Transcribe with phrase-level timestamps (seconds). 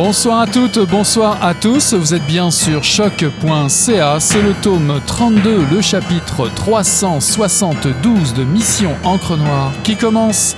[0.00, 1.92] Bonsoir à toutes, bonsoir à tous.
[1.92, 4.20] Vous êtes bien sur choc.ca.
[4.20, 10.56] C'est le tome 32, le chapitre 372 de Mission Encre Noire qui commence.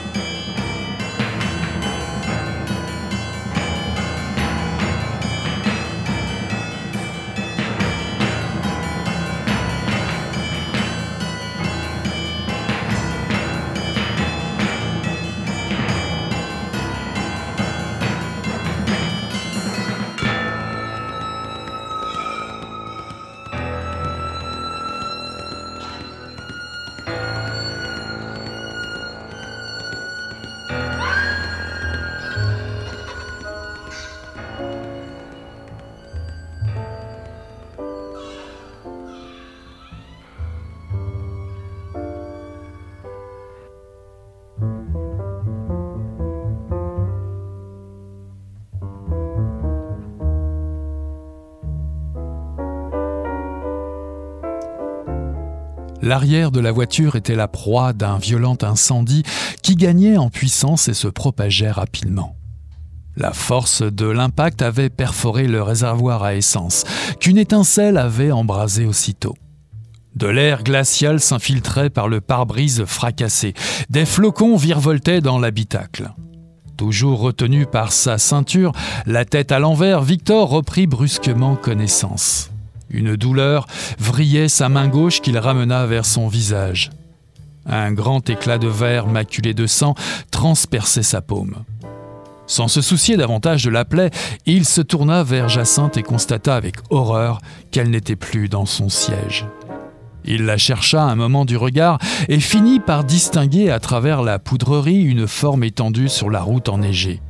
[56.10, 59.22] L'arrière de la voiture était la proie d'un violent incendie
[59.62, 62.34] qui gagnait en puissance et se propageait rapidement.
[63.16, 66.82] La force de l'impact avait perforé le réservoir à essence,
[67.20, 69.36] qu'une étincelle avait embrasé aussitôt.
[70.16, 73.54] De l'air glacial s'infiltrait par le pare-brise fracassé.
[73.88, 76.10] Des flocons virevoltaient dans l'habitacle.
[76.76, 78.72] Toujours retenu par sa ceinture,
[79.06, 82.49] la tête à l'envers, Victor reprit brusquement connaissance.
[82.90, 83.66] Une douleur
[83.98, 86.90] vrillait sa main gauche qu'il ramena vers son visage.
[87.66, 89.94] Un grand éclat de verre maculé de sang
[90.30, 91.64] transperçait sa paume.
[92.46, 94.10] Sans se soucier davantage de la plaie,
[94.44, 97.40] il se tourna vers Jacinthe et constata avec horreur
[97.70, 99.46] qu'elle n'était plus dans son siège.
[100.24, 105.02] Il la chercha un moment du regard et finit par distinguer à travers la poudrerie
[105.02, 107.20] une forme étendue sur la route enneigée.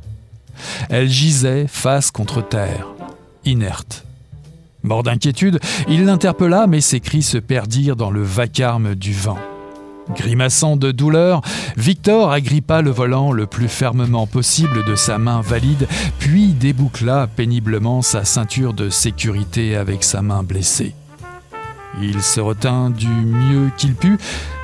[0.89, 2.87] Elle gisait face contre terre,
[3.45, 4.05] inerte.
[4.83, 9.37] Mort d'inquiétude, il l'interpella, mais ses cris se perdirent dans le vacarme du vent.
[10.15, 11.41] Grimaçant de douleur,
[11.77, 15.87] Victor agrippa le volant le plus fermement possible de sa main valide,
[16.19, 20.95] puis déboucla péniblement sa ceinture de sécurité avec sa main blessée.
[22.01, 24.17] Il se retint du mieux qu'il put,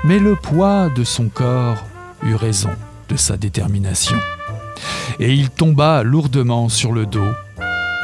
[0.03, 1.85] mais le poids de son corps
[2.23, 2.71] eut raison
[3.09, 4.17] de sa détermination.
[5.19, 7.31] Et il tomba lourdement sur le dos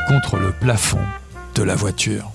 [0.08, 1.00] contre le plafond
[1.56, 2.32] de la voiture.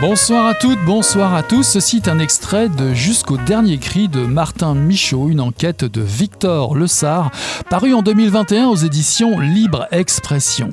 [0.00, 1.62] Bonsoir à toutes, bonsoir à tous.
[1.62, 6.74] Ceci est un extrait de Jusqu'au dernier cri de Martin Michaud, une enquête de Victor
[6.74, 7.30] Le Sard,
[7.68, 10.70] paru en 2021 aux éditions Libre Expression.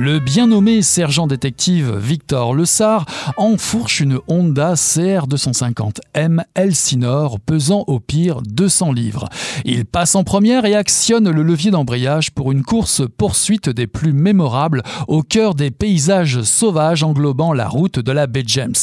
[0.00, 3.04] Le bien nommé sergent détective Victor Lessard
[3.36, 9.28] enfourche une Honda CR250M Elsinore pesant au pire 200 livres.
[9.64, 14.84] Il passe en première et actionne le levier d'embrayage pour une course-poursuite des plus mémorables
[15.08, 18.74] au cœur des paysages sauvages englobant la route de la baie James.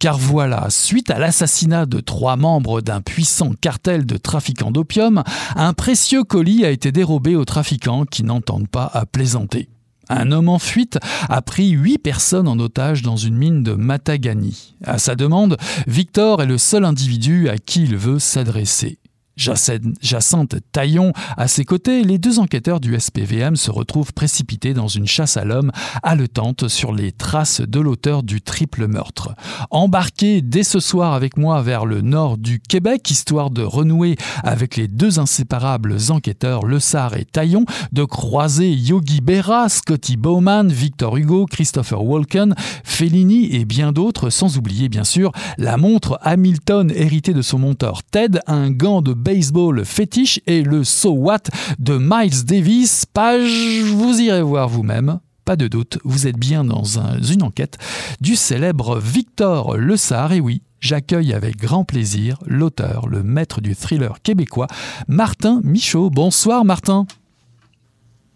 [0.00, 5.22] Car voilà, suite à l'assassinat de trois membres d'un puissant cartel de trafiquants d'opium,
[5.56, 9.70] un précieux colis a été dérobé aux trafiquants qui n'entendent pas à plaisanter.
[10.14, 10.98] Un homme en fuite
[11.30, 14.74] a pris huit personnes en otage dans une mine de Matagani.
[14.84, 15.56] À sa demande,
[15.86, 18.98] Victor est le seul individu à qui il veut s'adresser.
[19.36, 25.06] Jacinthe Taillon à ses côtés, les deux enquêteurs du SPVM se retrouvent précipités dans une
[25.06, 25.72] chasse à l'homme
[26.02, 29.34] haletante sur les traces de l'auteur du triple meurtre.
[29.70, 34.76] Embarquez dès ce soir avec moi vers le nord du Québec, histoire de renouer avec
[34.76, 41.16] les deux inséparables enquêteurs Le Sar et Taillon, de croiser Yogi Berra, Scotty Bowman, Victor
[41.16, 42.54] Hugo, Christopher Walken,
[42.84, 48.02] Fellini et bien d'autres, sans oublier bien sûr la montre Hamilton héritée de son monteur
[48.02, 51.44] Ted, un gant de baseball fétiche et le So What
[51.78, 53.06] de Miles Davis.
[53.06, 55.20] Page, vous irez voir vous-même.
[55.44, 56.98] Pas de doute, vous êtes bien dans
[57.30, 57.78] une enquête
[58.20, 60.32] du célèbre Victor Le Sar.
[60.32, 64.68] Et oui, j'accueille avec grand plaisir l'auteur, le maître du thriller québécois,
[65.08, 66.10] Martin Michaud.
[66.10, 67.06] Bonsoir Martin.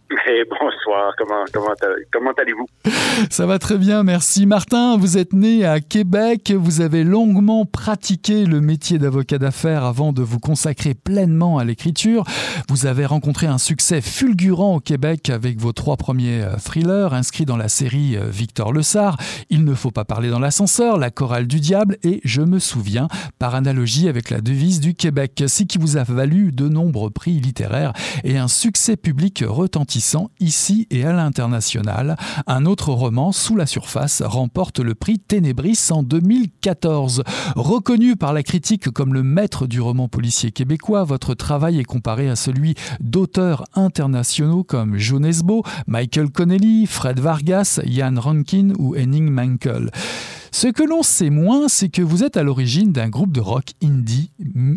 [0.61, 1.75] Bonsoir, comment, comment,
[2.12, 2.67] comment allez-vous?
[3.31, 4.47] Ça va très bien, merci.
[4.47, 10.12] Martin, vous êtes né à Québec, vous avez longuement pratiqué le métier d'avocat d'affaires avant
[10.12, 12.25] de vous consacrer pleinement à l'écriture.
[12.69, 17.47] Vous avez rencontré un succès fulgurant au Québec avec vos trois premiers euh, thrillers inscrits
[17.47, 19.17] dans la série euh, Victor Le Sar,
[19.50, 23.08] Il ne faut pas parler dans l'ascenseur, La chorale du diable et Je me souviens,
[23.41, 27.41] par analogie avec la devise du Québec, ce qui vous a valu de nombreux prix
[27.41, 27.93] littéraires
[28.23, 29.95] et un succès public retentissant
[30.40, 32.16] ici et à l'international.
[32.46, 37.22] Un autre roman, Sous la surface, remporte le prix Ténébris en 2014.
[37.54, 42.28] Reconnu par la critique comme le maître du roman policier québécois, votre travail est comparé
[42.28, 49.31] à celui d'auteurs internationaux comme Joe Nesbo, Michael Connelly, Fred Vargas, Ian Rankin ou Henning
[49.31, 49.90] Mankell.
[50.58, 53.73] Ce que l'on sait moins, c'est que vous êtes à l'origine d'un groupe de rock
[53.85, 54.31] indie,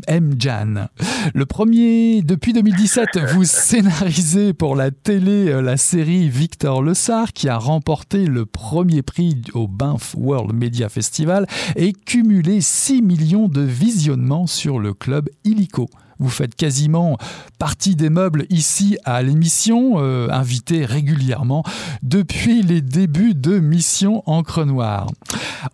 [0.08, 0.90] M-Jan.
[1.34, 7.32] Le premier, depuis 2017, vous scénarisez pour la télé euh, la série Victor Le Sar,
[7.32, 11.48] qui a remporté le premier prix au Banff World Media Festival
[11.78, 15.90] et cumulé 6 millions de visionnements sur le club Illico.
[16.20, 17.18] Vous faites quasiment
[17.60, 21.64] partie des meubles ici à l'émission, euh, invité régulièrement
[22.04, 25.08] depuis les débuts de Mission Encre Noire.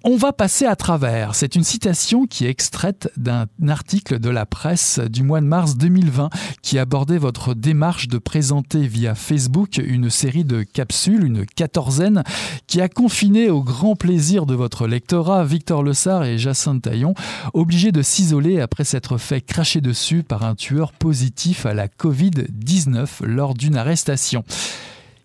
[0.03, 1.35] On va passer à travers.
[1.35, 5.77] C'est une citation qui est extraite d'un article de la presse du mois de mars
[5.77, 6.29] 2020
[6.61, 12.23] qui abordait votre démarche de présenter via Facebook une série de capsules, une quatorzaine,
[12.67, 17.13] qui a confiné au grand plaisir de votre lectorat Victor Lessard et Jacinthe Taillon,
[17.53, 23.25] obligés de s'isoler après s'être fait cracher dessus par un tueur positif à la Covid-19
[23.25, 24.43] lors d'une arrestation.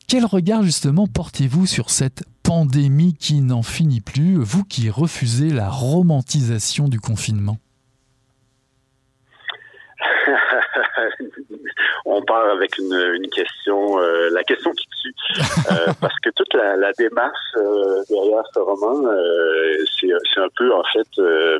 [0.08, 5.68] Quel regard justement portez-vous sur cette pandémie qui n'en finit plus, vous qui refusez la
[5.68, 7.58] romantisation du confinement?
[12.04, 15.14] On part avec une, question, euh, la question qui tue,
[15.70, 19.02] euh, parce que toute la, démarche euh, derrière ce roman,
[20.00, 21.58] c'est un peu en fait euh,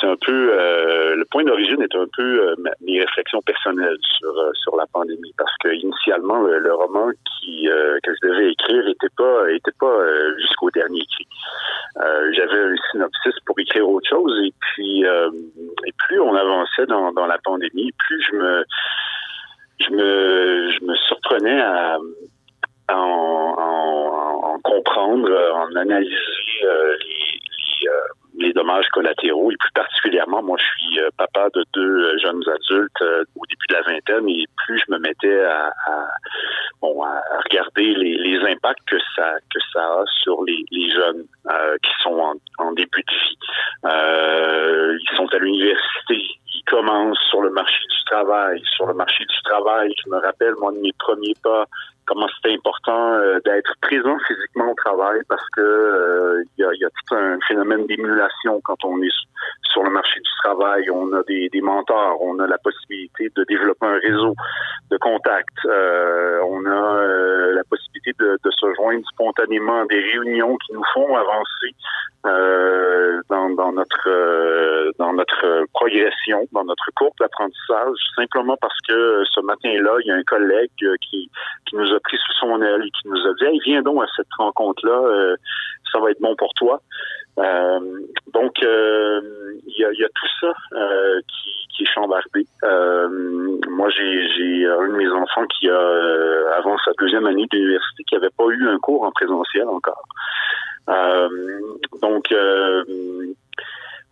[0.00, 4.32] c'est un peu euh, le point d'origine est un peu euh, mes réflexions personnelles sur
[4.54, 9.76] sur la pandémie parce que initialement le, roman que je devais écrire était pas était
[9.78, 9.96] pas
[10.38, 11.26] jusqu'au dernier cri.
[12.32, 17.26] J'avais un synopsis pour écrire autre chose et puis et plus on avançait dans, dans
[17.26, 18.64] la pandémie, plus je me
[19.80, 21.98] je me je me surprenais à
[22.88, 26.14] en, en, en comprendre, en analyser
[26.64, 27.40] les
[28.38, 32.42] les dommages collatéraux et plus particulièrement, moi, je suis euh, papa de deux euh, jeunes
[32.48, 35.72] adultes euh, au début de la vingtaine et plus je me mettais à,
[36.80, 41.24] bon, à regarder les, impacts que ça que ça a sur les, jeunes
[41.82, 43.38] qui sont en, début de vie.
[45.02, 46.16] Ils sont à l'université,
[46.54, 48.62] ils commencent sur le marché du travail.
[48.74, 51.66] Sur le marché du travail, je me rappelle, moi, de mes premiers pas
[52.10, 56.74] comment c'est important euh, d'être présent physiquement au travail parce que euh, il y, a,
[56.74, 59.14] y, a, tout un phénomène d'émulation quand on est
[59.70, 60.90] sur le marché du travail.
[60.90, 64.34] On a des, des mentors, on a la possibilité de développer un réseau
[64.90, 67.06] de contacts, euh, on a
[67.52, 71.74] la possibilité de, se joindre spontanément à des réunions qui nous font avancer
[73.30, 79.96] dans, dans, notre dans notre progression, dans notre courbe d'apprentissage, simplement parce que ce matin-là,
[80.04, 80.70] il y a un collègue
[81.00, 81.30] qui,
[81.66, 84.02] qui nous a pris sous son aile et qui nous a dit hey, viens donc
[84.02, 85.36] à cette rencontre-là, euh,
[85.92, 86.80] ça va être bon pour toi.
[87.38, 87.80] Euh,
[88.34, 89.20] donc euh,
[89.66, 90.52] il y, a, y, a, tout ça
[91.28, 92.46] qui, chambardé.
[92.62, 98.30] moi, j'ai un de mes enfants qui a avant sa deuxième année d'université qui n'avait
[98.36, 100.04] pas eu un cours en présentiel encore.
[102.02, 102.32] donc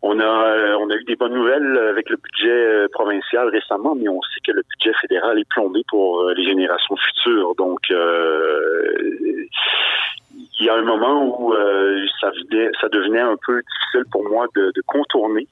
[0.00, 3.94] on a, euh, on a eu des bonnes nouvelles avec le budget euh, provincial récemment,
[3.96, 7.54] mais on sait que le budget fédéral est plombé pour euh, les générations futures.
[7.56, 7.80] Donc,
[10.60, 11.54] il y a un moment où
[12.20, 12.30] ça,
[12.80, 15.46] ça devenait un peu difficile pour moi de, contourner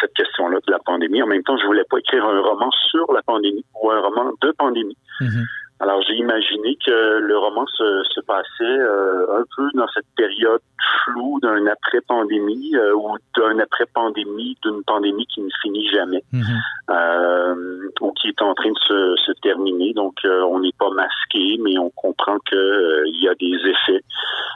[0.00, 1.22] cette question-là de la pandémie.
[1.22, 4.32] En même temps, je voulais pas écrire un roman sur la pandémie ou un roman
[4.40, 4.96] de pandémie.
[5.20, 5.44] Mm-hmm.
[5.84, 10.62] Alors j'ai imaginé que le roman se, se passait euh, un peu dans cette période
[11.04, 16.42] floue d'un après-pandémie euh, ou d'un après-pandémie, d'une pandémie qui ne finit jamais mhm.
[16.88, 19.92] euh, ou qui est en train de se, se terminer.
[19.92, 24.02] Donc on n'est pas masqué, mais on comprend que il y a des effets,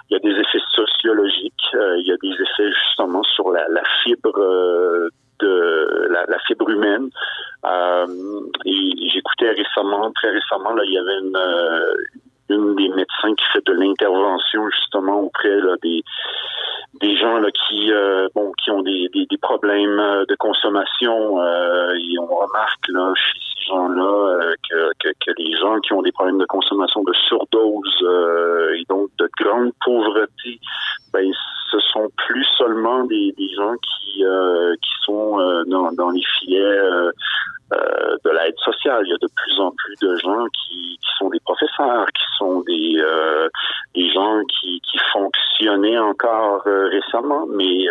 [0.09, 3.83] il y a des effets sociologiques, il y a des effets justement sur la, la
[4.03, 7.09] fibre de la, la fibre humaine.
[7.65, 8.07] Euh,
[8.65, 13.67] et j'écoutais récemment, très récemment, là, il y avait une, euh, des médecins qui fait
[13.67, 16.03] de l'intervention justement auprès des
[17.03, 21.43] des gens là qui euh, bon qui ont des, des, problèmes de consommation
[21.95, 23.13] et on remarque là
[23.69, 28.07] gens-là euh, que, que, que, les gens qui ont des problèmes de consommation de surdose
[28.75, 30.61] et donc de grande pauvreté
[31.13, 31.31] ben
[31.71, 34.25] ce sont plus seulement des, des gens qui
[34.83, 36.79] qui sont dans, dans les filets
[37.73, 39.03] euh, de l'aide sociale.
[39.05, 42.25] Il y a de plus en plus de gens qui, qui sont des professeurs, qui
[42.39, 43.49] sont des, euh,
[43.95, 47.85] des gens qui, qui fonctionnaient encore euh, récemment, mais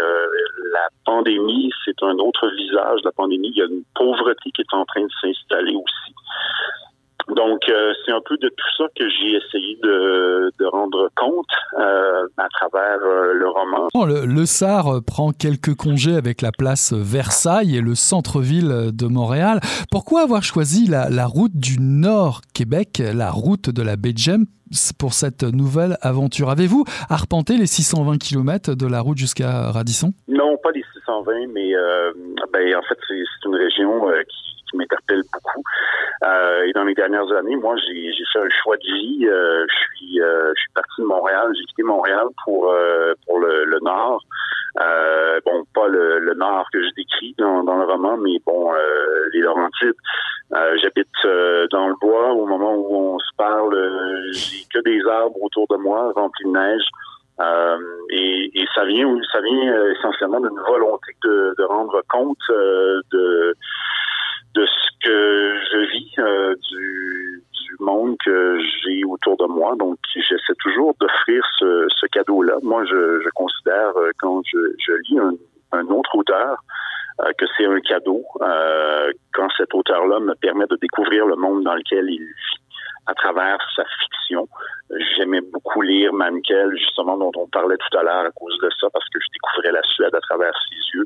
[0.74, 3.02] la pandémie, c'est un autre visage.
[3.04, 6.14] La pandémie, il y a une pauvreté qui est en train de s'installer aussi.
[7.36, 11.46] Donc, euh, c'est un peu de tout ça que j'ai essayé de, de, rendre compte
[11.78, 13.88] euh, à travers euh, le roman.
[14.06, 19.60] Le, le SAR prend quelques congés avec la place Versailles et le centre-ville de Montréal.
[19.92, 24.46] Pourquoi avoir choisi la, la route du Nord Québec, la route de la baie de
[25.00, 26.50] pour cette nouvelle aventure?
[26.50, 30.14] Avez-vous arpenté les 620 km de la route jusqu'à Radisson?
[30.28, 32.12] Non, pas les 620, mais euh,
[32.54, 35.64] ben, en fait, c'est une région euh, qui qui m'interpelle beaucoup.
[36.26, 39.28] Euh, et dans les dernières années, moi, j'ai fait un choix de vie.
[39.28, 41.52] Euh, je suis euh, je suis parti de Montréal.
[41.56, 42.74] J'ai quitté Montréal pour
[43.26, 44.24] pour le, Nord.
[45.46, 48.72] Bon, pas le, Nord que je décris dans, dans le roman, mais bon,
[49.34, 49.96] les Laurentides.
[50.52, 51.08] J'habite
[51.72, 53.76] dans le bois au moment où on se parle.
[54.32, 56.86] j'ai que des arbres autour de moi remplis de neige.
[58.10, 63.56] Et, ça vient, ça vient essentiellement d'une volonté de, de, rendre compte de
[64.58, 69.76] de ce que je vis, euh, du, du, monde que j'ai autour de moi.
[69.78, 72.56] Donc, j'essaie toujours d'offrir ce, cadeau-là.
[72.64, 75.20] Moi, je, considère, euh, quand je, lis
[75.72, 76.58] un, autre auteur,
[77.22, 78.24] euh, que c'est un cadeau.
[79.34, 82.58] Quand cet auteur-là me permet de découvrir le monde dans lequel il vit
[83.08, 84.48] à travers sa fiction.
[85.16, 88.88] J'aimais beaucoup lire Mankel, justement, dont on parlait tout à l'heure à cause de ça,
[88.92, 91.06] parce que je découvrais la Suède à travers ses yeux.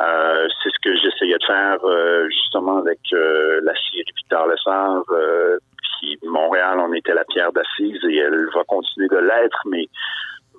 [0.00, 5.02] Euh, c'est ce que j'essayais de faire euh, justement avec euh, la série Victor Lessard,
[5.98, 9.86] qui Montréal en était la pierre d'assise et elle va continuer de l'être, mais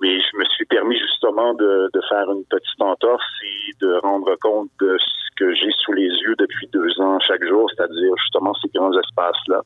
[0.02, 4.34] mais je me suis permis justement de, de, faire une petite entorse et de rendre
[4.40, 4.96] compte de
[5.40, 9.62] que j'ai sous les yeux depuis deux ans chaque jour, c'est-à-dire justement ces grands espaces-là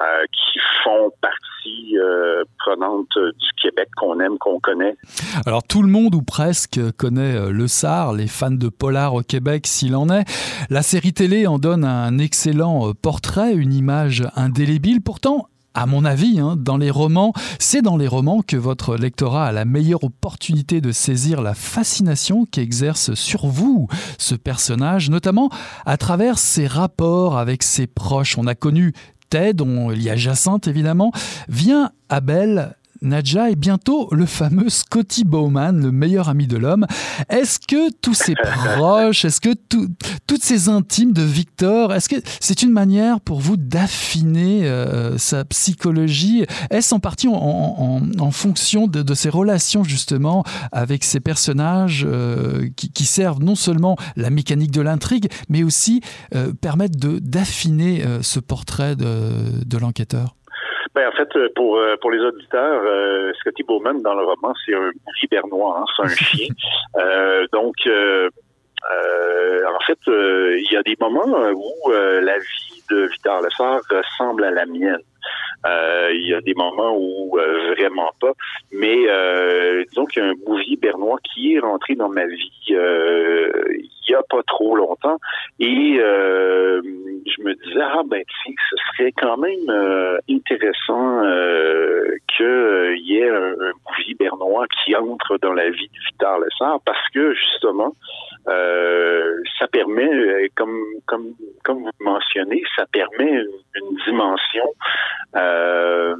[0.00, 4.96] euh, qui font partie euh, prenante du Québec qu'on aime, qu'on connaît.
[5.44, 9.22] Alors tout le monde ou presque connaît euh, le SAR, les fans de polar au
[9.22, 10.24] Québec s'il en est.
[10.70, 15.02] La série télé en donne un excellent portrait, une image indélébile.
[15.02, 19.46] Pourtant, à mon avis, hein, dans les romans, c'est dans les romans que votre lectorat
[19.46, 25.50] a la meilleure opportunité de saisir la fascination qu'exerce sur vous ce personnage, notamment
[25.86, 28.38] à travers ses rapports avec ses proches.
[28.38, 28.92] On a connu
[29.30, 31.12] Ted, dont il y a Jacinthe évidemment,
[31.48, 36.86] vient Abel Nadja est bientôt le fameux Scotty Bowman, le meilleur ami de l'homme.
[37.28, 38.34] Est-ce que tous ses
[38.74, 39.88] proches, est-ce que tout,
[40.26, 45.44] toutes ces intimes de Victor, est-ce que c'est une manière pour vous d'affiner euh, sa
[45.44, 46.44] psychologie?
[46.70, 52.06] Est-ce en partie en, en, en fonction de, de, ses relations justement avec ces personnages
[52.08, 56.02] euh, qui, qui, servent non seulement la mécanique de l'intrigue, mais aussi
[56.34, 60.37] euh, permettent d'affiner euh, ce portrait de, de l'enquêteur?
[60.98, 64.74] Ben, en fait, pour, euh, pour les auditeurs, euh, Scotty Bowman, dans le roman, c'est
[64.74, 64.90] un
[65.22, 66.48] hibernois, hein, c'est un chien.
[66.96, 68.28] Euh, donc, euh,
[68.90, 74.44] euh, en fait, il y a des moments où la vie de Victor Lessard ressemble
[74.44, 74.98] à la mienne.
[75.66, 78.32] Euh, il y a des moments où euh, vraiment pas.
[78.72, 82.74] Mais euh, disons qu'il y a un bouvier bernois qui est rentré dans ma vie
[84.08, 85.18] il y a pas trop longtemps.
[85.58, 91.22] Et je me disais, ah ben tiens, ce serait quand même intéressant
[92.36, 97.08] qu'il y ait un, bouvier bernois qui entre dans la vie de Victor Lessard parce
[97.12, 97.94] que justement,
[98.48, 101.34] euh, ça permet, comme, comme,
[101.64, 103.42] comme vous mentionnez, ça permet
[103.74, 104.64] une, dimension
[105.36, 106.14] euh,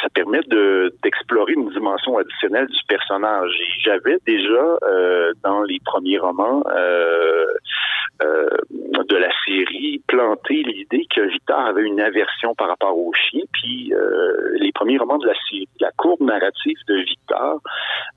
[0.00, 3.50] ça permet de d'explorer une dimension additionnelle du personnage.
[3.82, 6.62] J'avais déjà euh, dans les premiers romans
[8.22, 13.44] euh, de la série planté l'idée que Victor avait une aversion par rapport aux chiens.
[13.52, 17.60] Puis euh, les premiers romans de la série, la courbe narrative de Victor,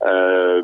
[0.04, 0.62] euh,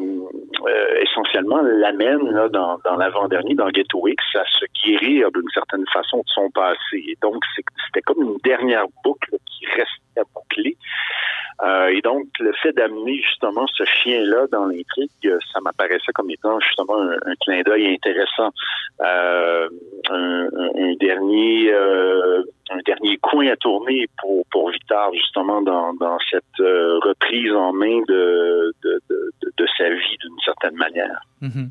[0.66, 5.84] euh, essentiellement l'amène là dans, dans l'avant-dernier, dans Ghetto X, à se guérir d'une certaine
[5.92, 7.04] façon de son passé.
[7.08, 10.76] Et donc c'était comme une dernière boucle qui restait à boucler.
[11.62, 15.10] Euh, et donc, le fait d'amener justement ce chien-là dans l'intrigue,
[15.52, 18.50] ça m'apparaissait comme étant justement un, un clin d'œil intéressant.
[19.00, 19.25] Euh,
[20.10, 26.18] un, un, dernier euh, un dernier coin à tourner pour, pour Victor, justement, dans, dans
[26.30, 31.20] cette euh, reprise en main de, de, de, sa vie d'une certaine manière.
[31.42, 31.66] Mmh.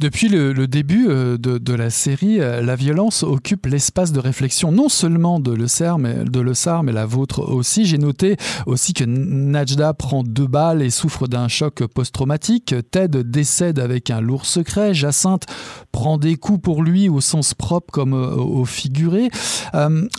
[0.00, 4.72] Depuis le, début euh, de, de la série, euh, la violence occupe l'espace de réflexion
[4.72, 7.86] non seulement de Le Serre, mais de Le mais la vôtre aussi.
[7.86, 12.74] J'ai noté aussi que Najda prend deux balles et souffre d'un choc post-traumatique.
[12.90, 14.92] Ted décède avec un lourd secret.
[14.92, 15.46] Jacinthe
[15.92, 19.30] prend des coups pour lui au sens propre comme au figuré.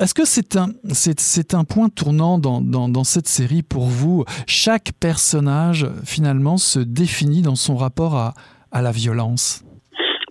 [0.01, 4.23] Est-ce que c'est un, c'est un point tournant dans, dans, cette série pour vous?
[4.47, 8.33] Chaque personnage finalement se définit dans son rapport à,
[8.71, 9.63] à la violence?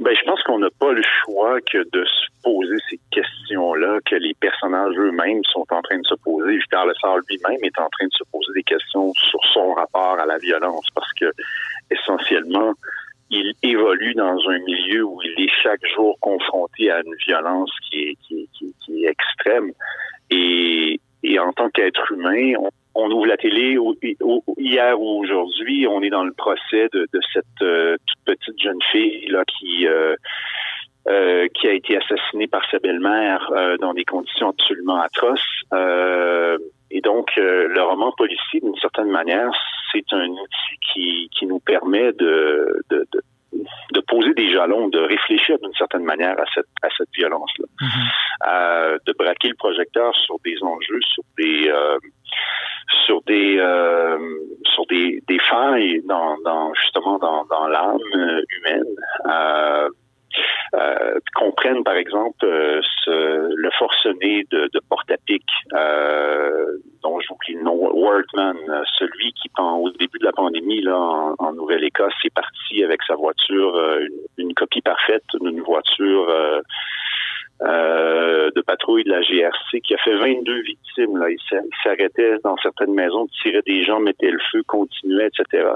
[0.01, 3.99] Ben, Je pense qu'on n'a pas le choix que de se poser ces questions questions-là
[4.05, 6.57] que les personnages eux-mêmes sont en train de se poser.
[6.57, 10.27] Victor Lessard lui-même est en train de se poser des questions sur son rapport à
[10.27, 11.31] la violence parce que
[11.91, 12.75] essentiellement,
[13.31, 18.01] il évolue dans un milieu où il est chaque jour confronté à une violence qui
[18.01, 19.73] est, qui est extrême.
[20.31, 21.01] Et,
[21.39, 22.55] en tant qu'être humain,
[22.95, 23.77] on, ouvre la télé
[24.57, 29.27] hier ou aujourd'hui, on est dans le procès de, cette euh, toute petite jeune fille
[29.29, 30.17] là qui euh,
[31.09, 33.51] euh, qui a été assassinée par sa belle-mère
[33.81, 35.63] dans des conditions absolument atroces.
[36.91, 39.51] Et donc, le roman policier, d'une certaine manière,
[39.93, 42.83] c'est un outil qui, nous permet de
[43.53, 48.99] de poser des jalons, de réfléchir d'une certaine manière à cette, à cette violence-là, mm-hmm.
[49.07, 51.99] de braquer le projecteur sur des enjeux, sur des euh,
[53.07, 54.19] sur des euh,
[54.75, 58.85] sur des, des failles dans, dans justement dans, dans l'âme humaine.
[60.75, 67.63] Euh, euh, par exemple euh, ce, le forcené de, de Portapic, euh, dont j'oublie le
[67.63, 68.57] nom, Wordman,
[68.99, 73.15] celui qui au début de la pandémie là en, en Nouvelle-Écosse est parti avec sa
[73.15, 74.01] voiture, euh,
[74.37, 76.29] une, une, copie parfaite d'une voiture
[77.63, 81.17] euh, de patrouille de la GRC qui a fait 22 victimes.
[81.17, 81.31] Là.
[81.31, 81.39] Il
[81.83, 85.69] s'arrêtait dans certaines maisons, tirait des gens, mettait le feu, continuait, etc.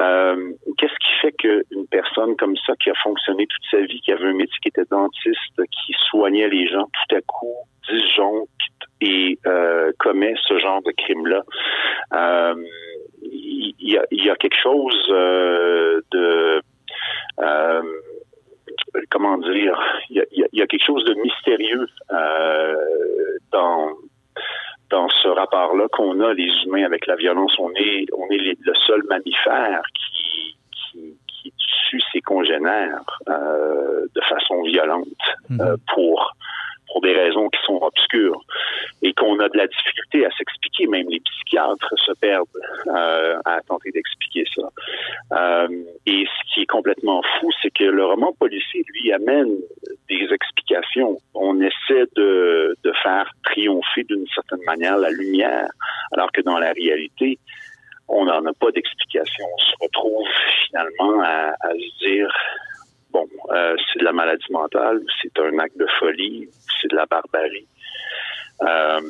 [0.00, 4.12] Euh, Qu'est-ce qui fait qu'une personne comme ça, qui a fonctionné toute sa vie, qui
[4.12, 7.54] avait un métier qui était dentiste, qui soignait les gens, tout à coup
[7.90, 8.48] disjoncte
[9.00, 11.42] et euh, commet ce genre de crime-là,
[12.14, 12.54] euh,
[13.22, 16.62] il y, a, y, a, quelque chose euh, de
[19.10, 19.78] comment dire,
[20.10, 22.74] il y a, y a, quelque chose de mystérieux euh,
[23.50, 23.90] dans
[24.90, 27.54] dans ce rapport-là qu'on a les humains avec la violence.
[27.58, 31.52] On est on est le seul mammifère qui qui, qui
[31.88, 35.06] tue ses congénères euh, de façon violente
[35.48, 35.60] mmh.
[35.60, 36.34] euh, pour
[36.88, 38.41] pour des raisons qui sont obscures
[39.22, 40.86] qu'on a de la difficulté à s'expliquer.
[40.88, 42.46] Même les psychiatres se perdent
[42.88, 44.68] euh, à tenter d'expliquer ça.
[45.32, 45.68] Euh,
[46.06, 49.52] et ce qui est complètement fou, c'est que le roman policier, lui, amène
[50.08, 51.18] des explications.
[51.34, 55.66] On essaie de, faire triompher d'une certaine manière la lumière,
[56.12, 57.38] alors que dans la réalité,
[58.06, 59.44] on n'en a pas d'explication.
[59.44, 60.28] On se retrouve
[60.66, 62.28] finalement à, à se dire
[63.12, 66.48] bon, euh, c'est de la maladie mentale, c'est un acte de folie,
[66.80, 67.66] c'est de la barbarie.
[68.66, 69.00] Euh,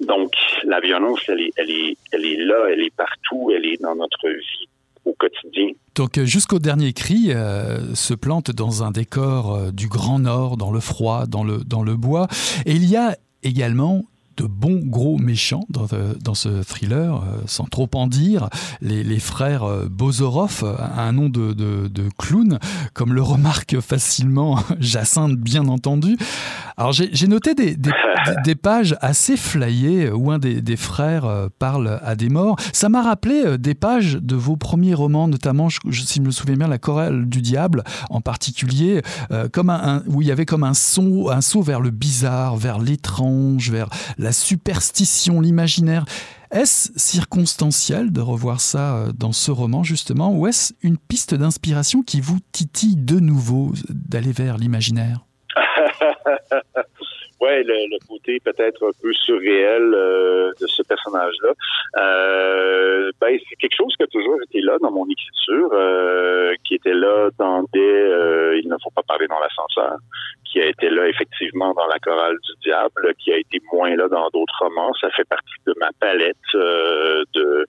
[0.00, 0.32] donc,
[0.64, 3.94] la violence, elle est, elle, est, elle est là, elle est partout, elle est dans
[3.94, 4.68] notre vie
[5.04, 5.68] au quotidien.
[5.94, 10.72] Donc jusqu'au dernier cri euh, se plante dans un décor euh, du Grand Nord, dans
[10.72, 12.26] le froid, dans le, dans le bois.
[12.66, 14.04] Et il y a également
[14.36, 18.48] de bons gros méchants dans, euh, dans ce thriller, euh, sans trop en dire.
[18.80, 20.64] Les, les frères euh, Bozorov,
[20.96, 22.58] un nom de, de, clown,
[22.92, 26.16] comme le remarque facilement Jacinthe, bien entendu.
[26.76, 32.16] Alors j'ai noté des, des, pages assez flyées où un des, des frères parle à
[32.16, 32.56] des morts.
[32.72, 36.66] Ça m'a rappelé des pages de vos premiers romans, notamment, si je me souviens bien,
[36.66, 39.02] La chorale du diable en particulier,
[39.52, 42.80] comme un, où il y avait comme un son, un saut vers le bizarre, vers
[42.80, 46.04] l'étrange, vers la superstition, l'imaginaire.
[46.50, 52.02] Est-ce circonstanciel de revoir ça euh, dans ce roman justement ou est-ce une piste d'inspiration
[52.02, 55.20] qui vous titille de nouveau d'aller vers l'imaginaire?
[57.44, 61.52] Ouais, le, côté peut-être un peu surréel euh, de ce personnage-là.
[61.98, 66.76] Euh, ben, c'est quelque chose qui a toujours été là dans mon écriture, euh, qui
[66.76, 69.96] était là dans des euh, Il ne faut pas parler dans l'ascenseur,
[70.54, 74.06] qui a été là effectivement dans la chorale du diable, qui a été moins là
[74.06, 74.92] dans d'autres romans.
[75.00, 77.66] Ça fait partie de ma palette euh, de,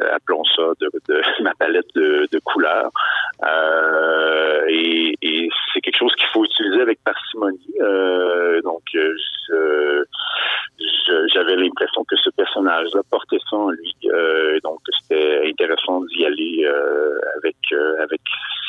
[0.00, 2.90] euh, appelons ça, de, de ma palette de, de couleurs.
[3.44, 7.74] Euh, et, et c'est quelque chose qu'il faut utiliser avec parcimonie.
[7.82, 10.04] Euh, donc, je,
[11.34, 13.94] j'avais l'impression que ce personnage-là portait ça en lui.
[14.06, 18.20] Euh, donc, c'était intéressant d'y aller euh, avec euh, avec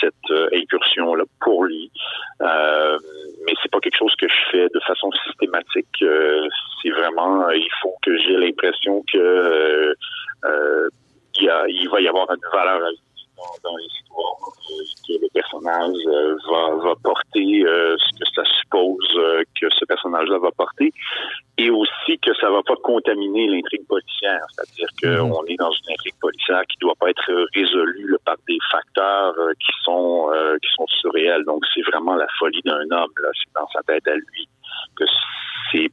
[0.02, 1.92] cette euh, incursion-là pour lui.
[2.42, 2.98] Euh,
[3.46, 6.02] mais c'est pas quelque chose que je fais de façon systématique.
[6.02, 6.48] Euh,
[6.82, 9.96] c'est vraiment, il faut que j'ai l'impression que
[11.36, 12.80] il, y a, il va y avoir une valeur
[13.38, 14.03] dans, dans l'histoire
[15.18, 15.98] que le personnage
[16.50, 19.08] va, va porter ce que ça suppose
[19.60, 20.92] que ce personnage-là va porter
[21.58, 25.50] et aussi que ça va pas contaminer l'intrigue policière, c'est-à-dire qu'on mmh.
[25.50, 29.54] est dans une intrigue policière qui doit pas être résolue là, par des facteurs euh,
[29.60, 31.44] qui sont euh, qui sont surréels.
[31.46, 34.48] Donc c'est vraiment la folie d'un homme là, c'est dans sa tête à lui
[34.96, 35.06] que
[35.72, 35.90] ces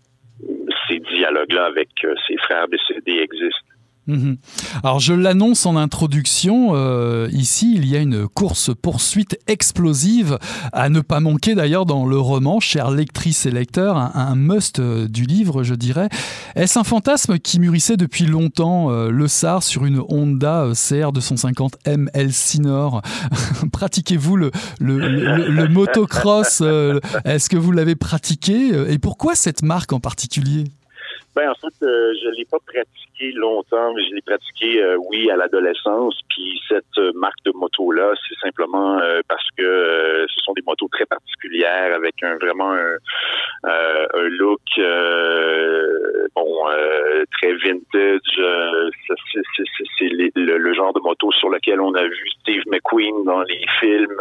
[0.89, 3.70] ces dialogues-là avec euh, ses frères décédés existent.
[4.11, 4.38] Mhm.
[4.83, 10.38] Alors je l'annonce en introduction, euh, ici il y a une course-poursuite explosive
[10.73, 15.07] à ne pas manquer d'ailleurs dans le roman, chère lectrice et lecteur, un, must euh,
[15.07, 16.09] du livre je dirais.
[16.57, 21.77] Est-ce un fantasme qui mûrissait depuis longtemps euh, le SAR sur une Honda CR 250
[21.85, 23.03] ML Nord
[23.73, 26.62] Pratiquez-vous le, motocross
[27.25, 28.73] Est-ce que vous l'avez pratiqué?
[28.88, 30.64] Et pourquoi cette marque en particulier?
[31.37, 35.31] Ben en fait, euh, je l'ai pas pratiqué longtemps, mais je l'ai pratiqué, euh, oui,
[35.31, 36.19] à l'adolescence.
[36.29, 40.88] Puis cette euh, marque de moto là, c'est simplement parce que ce sont des motos
[40.88, 42.97] très particulières avec un vraiment un,
[43.64, 44.61] un look
[46.35, 46.64] bon
[47.33, 48.21] très vintage.
[49.99, 54.16] c'est le, genre de moto sur lequel on a vu Steve McQueen dans les films.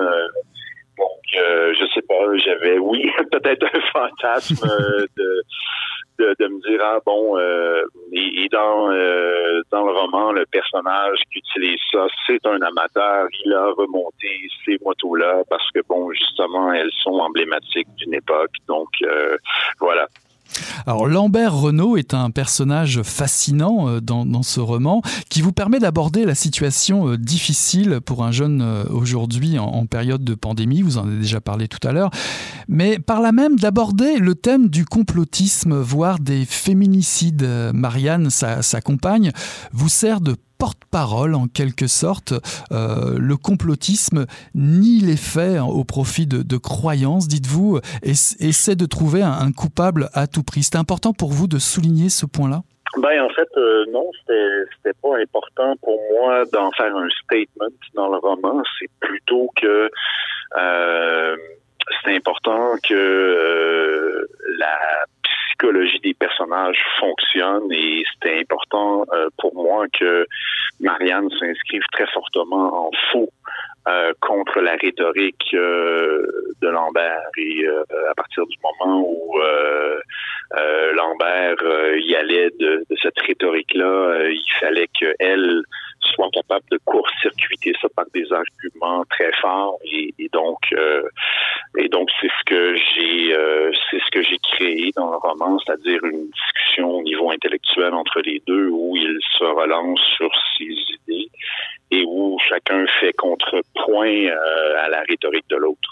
[0.97, 4.67] donc, je sais pas, j'avais, oui, peut-être un fantasme
[5.17, 5.43] de
[6.19, 11.39] de, me dire ah bon euh, et, dans euh, dans le roman le personnage qui
[11.39, 14.27] utilise ça c'est un amateur il a remonté
[14.65, 18.51] ces motos là parce que bon justement elles sont emblématiques d'une époque.
[18.67, 19.37] Donc euh,
[19.79, 20.07] voilà
[20.85, 26.25] alors Lambert Renault est un personnage fascinant euh, dans, ce roman qui vous permet d'aborder
[26.25, 31.07] la situation euh, difficile pour un jeune euh, aujourd'hui en, période de pandémie, vous en
[31.07, 32.11] avez déjà parlé tout à l'heure,
[32.67, 37.47] mais par là même d'aborder le thème du complotisme, voire des féminicides.
[37.73, 39.31] Marianne, sa compagne,
[39.71, 42.33] vous sert de porte-parole en quelque sorte.
[42.71, 49.23] Euh, le complotisme nie les faits au profit de, croyances, dites-vous, et essaie de trouver
[49.23, 50.61] un, coupable à tout prix.
[50.63, 52.61] C'est important pour vous de souligner ce point-là?
[52.97, 58.09] Ben en fait euh, non, c'était pas important pour moi d'en faire un statement dans
[58.09, 58.63] le roman.
[58.79, 59.91] C'est plutôt que
[60.57, 61.37] euh,
[62.03, 65.05] c'est important que la
[65.59, 70.25] psychologie des personnages fonctionne et c'était important euh, pour moi que
[70.79, 73.29] Marianne s'inscrive très fortement en faux
[73.87, 76.25] euh, contre la rhétorique euh,
[76.61, 77.65] de Lambert et
[78.09, 79.37] à partir du moment où
[80.93, 81.57] Lambert
[81.97, 85.63] y allait de, de cette rhétorique-là, il fallait qu'elle
[86.01, 90.59] soit capable de court-circuiter ça par des arguments très forts et, donc
[91.77, 93.35] et donc c'est ce que j'ai
[93.89, 98.21] c'est ce que j'ai créé dans le roman c'est-à-dire une discussion au niveau intellectuel entre
[98.21, 101.29] les deux où ils se relancent sur ses idées
[101.91, 105.88] et où chacun fait contrepoint euh, à la rhétorique de l'autre.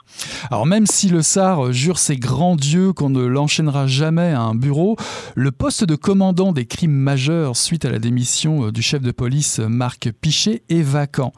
[0.50, 4.56] Alors même si le SAR jure ses grands dieux qu'on ne l'enchaînera jamais à un
[4.56, 4.96] bureau,
[5.36, 9.12] le poste de commandant des crimes majeurs suite à la démission euh, du chef de
[9.12, 11.34] police Marc Pichet est vacant.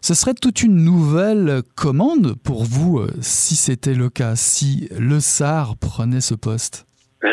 [0.00, 5.20] Ce serait toute une nouvelle commande pour vous euh, si c'était le cas, si le
[5.20, 6.86] SAR prenait ce poste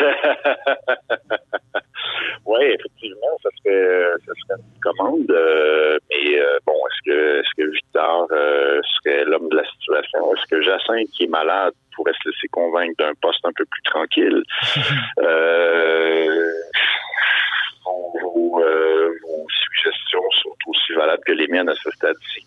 [2.52, 5.30] oui, effectivement, ça serait, ça serait une commande.
[5.30, 10.34] Euh, mais euh, bon, est-ce que, est-ce que Victor euh, serait l'homme de la situation?
[10.34, 13.82] Est-ce que Jacinthe, qui est malade, pourrait se laisser convaincre d'un poste un peu plus
[13.82, 14.42] tranquille?
[18.22, 22.46] vos, vos suggestions sont aussi valables que les miennes à ce stade-ci.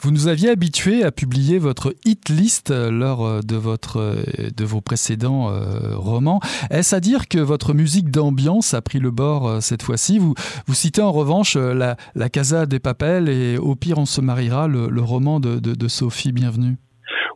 [0.00, 4.50] Vous nous aviez habitué à publier votre hit list euh, lors euh, de, votre, euh,
[4.56, 5.50] de vos précédents
[5.94, 6.40] romans.
[6.70, 10.18] Est-ce à dire que votre musique d'ambiance a pris le bord cette fois-ci?
[10.18, 10.34] Vous,
[10.66, 11.96] vous citez en revanche la,
[12.28, 16.76] Casa des Papels et Au pire on se mariera, le, roman de, Sophie Bienvenue.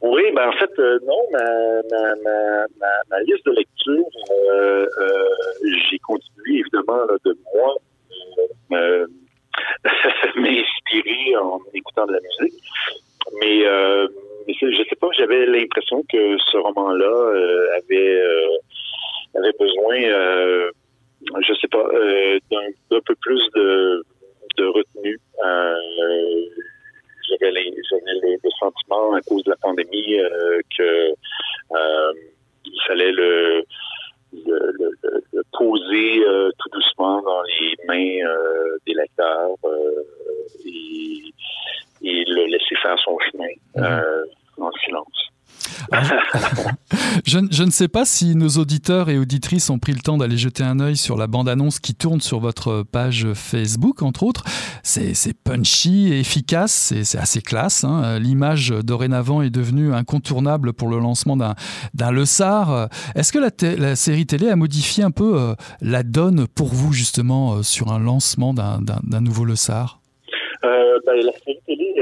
[0.03, 0.71] Oui, ben en fait,
[1.07, 1.45] non, ma,
[1.91, 4.05] ma, ma, liste de lecture,
[5.91, 7.75] j'ai continué évidemment de moi
[10.37, 12.63] m'inspirer en écoutant de la musique.
[13.41, 14.09] Mais, euh,
[14.49, 18.57] je sais pas, j'avais l'impression que ce roman-là euh, avait euh,
[19.35, 20.71] avait besoin, euh,
[21.47, 21.85] je sais pas,
[22.51, 24.05] d'un peu plus de,
[24.57, 25.21] de retenue.
[27.29, 30.19] j'avais les, les, sentiments à cause de la pandémie
[30.79, 31.11] que
[32.65, 33.65] il fallait le
[34.33, 40.03] le, poser euh, tout doucement dans les mains euh, des lecteurs euh,
[40.65, 41.33] et,
[42.03, 44.65] et, le laisser faire son chemin mhm.
[44.65, 45.26] en silence.
[47.27, 50.63] je, ne sais pas si nos auditeurs et auditrices ont pris le temps d'aller jeter
[50.63, 54.45] un œil sur la bande-annonce qui tourne sur votre page Facebook, entre autres.
[54.83, 57.85] C'est punchy et efficace, c'est assez classe.
[57.85, 58.19] Hein.
[58.19, 62.89] L'image dorénavant est devenue incontournable pour le lancement d'un Le Sar.
[63.15, 67.55] Est-ce que la, série télé a modifié un peu euh, la donne pour vous, justement,
[67.55, 70.01] euh, sur un lancement d'un nouveau Le Sar
[70.65, 71.95] euh, ben, La série télé,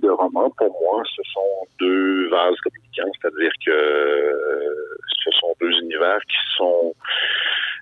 [0.00, 5.72] de romans, pour moi, ce sont deux vases communicants, c'est-à-dire que euh, ce sont deux
[5.80, 6.94] univers qui sont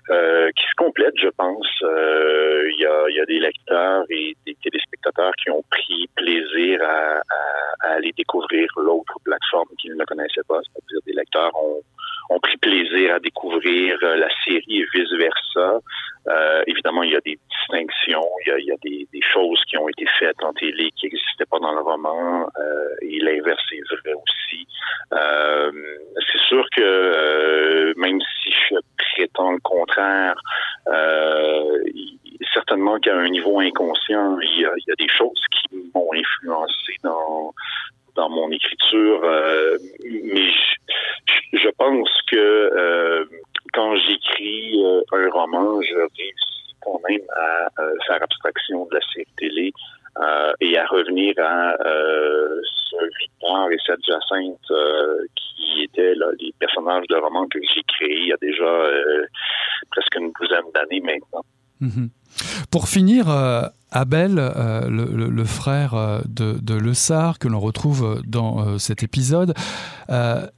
[0.09, 1.67] euh, qui se complètent, je pense.
[1.83, 7.21] Euh, il y, a, des lecteurs et des téléspectateurs qui ont pris plaisir à, à,
[7.81, 10.59] à aller découvrir l'autre plateforme qu'ils ne connaissaient pas.
[10.63, 11.81] C'est-à-dire des lecteurs ont,
[12.29, 15.79] ont pris plaisir à découvrir euh, la série et vice-versa.
[16.27, 20.05] Euh, évidemment, il y a des distinctions, il y a, des, choses qui ont été
[20.19, 24.67] faites en télé qui n'existaient pas dans le roman, euh, et l'inverse est vrai aussi.
[25.13, 25.71] Euh,
[26.31, 30.35] c'est sûr que euh, même si je prétends le contraire,
[30.87, 31.83] euh,
[32.53, 37.53] certainement qu'à un niveau inconscient, il y a des choses qui m'ont influencé dans
[38.17, 40.51] dans mon écriture, euh, mais
[41.53, 43.25] je, pense que euh,
[43.73, 47.69] quand j'écris euh, un roman, je réussis quand même à
[48.07, 49.71] faire abstraction de la série télé
[50.61, 54.71] et à revenir à ce Victor et cette Jacinthe
[55.35, 58.71] qui étaient là, les personnages de roman que j'ai créés il y a déjà
[59.91, 61.45] presque une douzaine d'années maintenant.
[61.81, 62.09] -hmm.
[62.71, 63.23] Pour finir,
[63.91, 69.53] Abel, euh, le, frère euh, de, Le Sar, que l'on retrouve dans euh, cet épisode,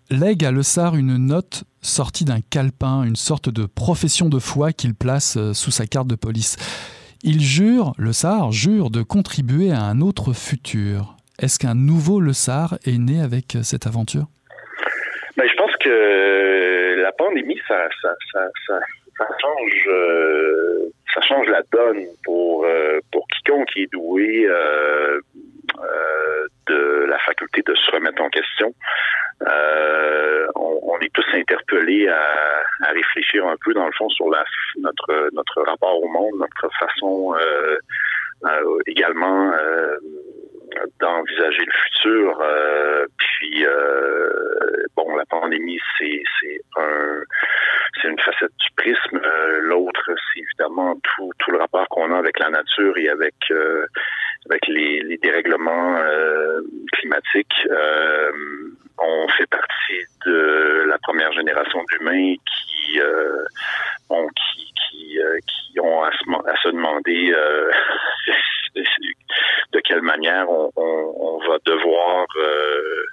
[0.10, 4.74] lègue à Le Sar une note sortie d'un calepin, une sorte de profession de foi
[4.74, 6.58] qu'il place sous sa carte de police.
[7.24, 11.16] Il jure, Le Sar jure de contribuer à un autre futur.
[11.40, 14.26] Est-ce qu'un nouveau Le Sar est né avec cette aventure?
[15.38, 17.78] Ben, Je pense que la pandémie, ça
[19.42, 19.90] change...
[21.14, 25.20] Ça change la donne pour euh, pour quiconque qui est doué euh,
[25.80, 28.74] euh, de la faculté de se remettre en question.
[29.48, 32.22] Euh, on, on est tous interpellés à,
[32.84, 34.44] à réfléchir un peu dans le fond sur la
[34.80, 37.78] notre notre rapport au monde, notre façon euh,
[38.88, 39.52] également
[41.00, 42.40] d'envisager le futur.
[42.42, 44.30] Euh, puis euh,
[44.96, 47.22] bon, la pandémie, c'est c'est un
[48.02, 49.22] c'est une facette du prisme.
[49.24, 53.36] Euh, L'autre, c'est évidemment tout, tout le rapport qu'on a avec la nature et avec
[53.52, 53.86] euh,
[54.50, 56.62] avec les, les dérèglements euh,
[56.94, 57.68] climatiques.
[57.70, 58.32] Euh,
[58.98, 63.00] on fait partie de la première génération d'humains qui
[64.10, 67.34] ont qui qui, qui ont à se, à se demander
[68.76, 73.06] de quelle manière on, va devoir euh,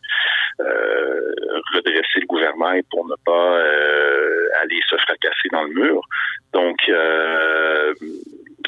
[0.61, 1.35] euh,
[1.75, 6.01] redresser le gouvernement pour ne pas euh, aller se fracasser dans le mur.
[6.53, 6.79] Donc,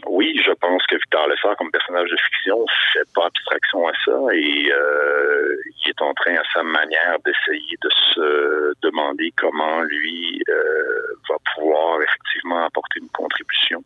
[0.06, 4.34] oui, je pense que Victor Lessard, comme personnage de fiction, fait pas abstraction à ça
[4.34, 10.42] et euh, il est en train, à sa manière, d'essayer de se demander comment lui
[10.48, 13.82] euh, va pouvoir effectivement apporter une contribution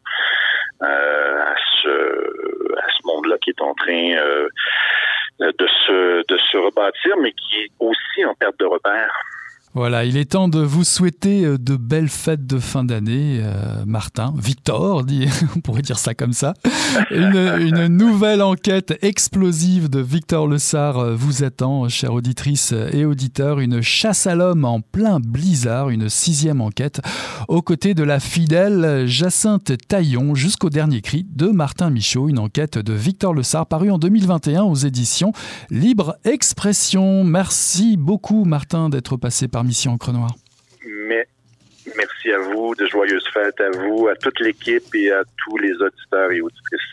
[0.82, 4.48] euh, à ce à ce monde-là qui est en train euh,
[5.40, 9.12] de se de se rebâtir, mais qui est aussi en perte de repère.
[9.74, 13.84] Voilà, il est temps de vous souhaiter euh, de belles fêtes de fin d'année, euh,
[13.86, 16.52] Martin, Victor, dit, on pourrait dire ça comme ça.
[17.10, 23.80] Une, nouvelle enquête explosive de Victor Lessard euh, vous attend, chère auditrice et auditeur, une
[23.80, 27.00] chasse à l'homme en plein blizzard, une sixième enquête,
[27.48, 32.76] aux côtés de la fidèle Jacinthe Taillon jusqu'au dernier cri de Martin Michaud, une enquête
[32.76, 35.32] de Victor Lessard parue en 2021 aux éditions
[35.70, 37.24] Libre Expression.
[37.24, 40.34] Merci beaucoup, Martin, d'être passé par Mission Encre Noire.
[41.08, 41.26] Mais
[41.96, 45.72] merci à vous, de joyeuses fêtes à vous, à toute l'équipe et à tous les
[45.72, 46.92] auditeurs et auditrices.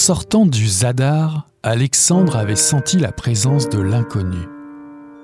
[0.00, 4.48] Sortant du Zadar, Alexandre avait senti la présence de l'inconnu.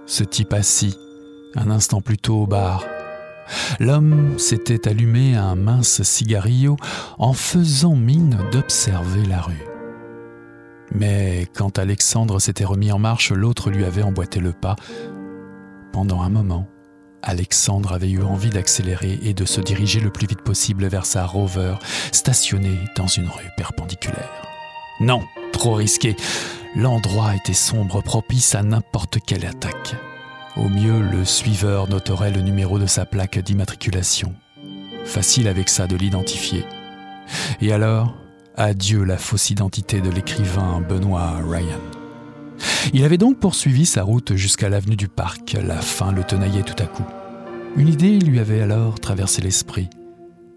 [0.05, 0.95] Ce type assis,
[1.55, 2.85] un instant plus tôt au bar.
[3.81, 6.77] L'homme s'était allumé un mince cigarillo
[7.17, 9.65] en faisant mine d'observer la rue.
[10.93, 14.77] Mais quand Alexandre s'était remis en marche, l'autre lui avait emboîté le pas.
[15.95, 16.69] Pendant un moment,
[17.23, 21.25] Alexandre avait eu envie d'accélérer et de se diriger le plus vite possible vers sa
[21.25, 21.77] rover,
[22.12, 24.46] stationnée dans une rue perpendiculaire.
[25.01, 26.17] Non, trop risqué.
[26.75, 29.95] L'endroit était sombre, propice à n'importe quelle attaque.
[30.57, 34.35] Au mieux, le suiveur noterait le numéro de sa plaque d'immatriculation.
[35.05, 36.65] Facile avec ça de l'identifier.
[37.61, 38.15] Et alors,
[38.57, 41.81] adieu la fausse identité de l'écrivain Benoît Ryan.
[42.95, 45.57] Il avait donc poursuivi sa route jusqu'à l'avenue du Parc.
[45.63, 47.07] La faim le tenaillait tout à coup.
[47.77, 49.91] Une idée lui avait alors traversé l'esprit.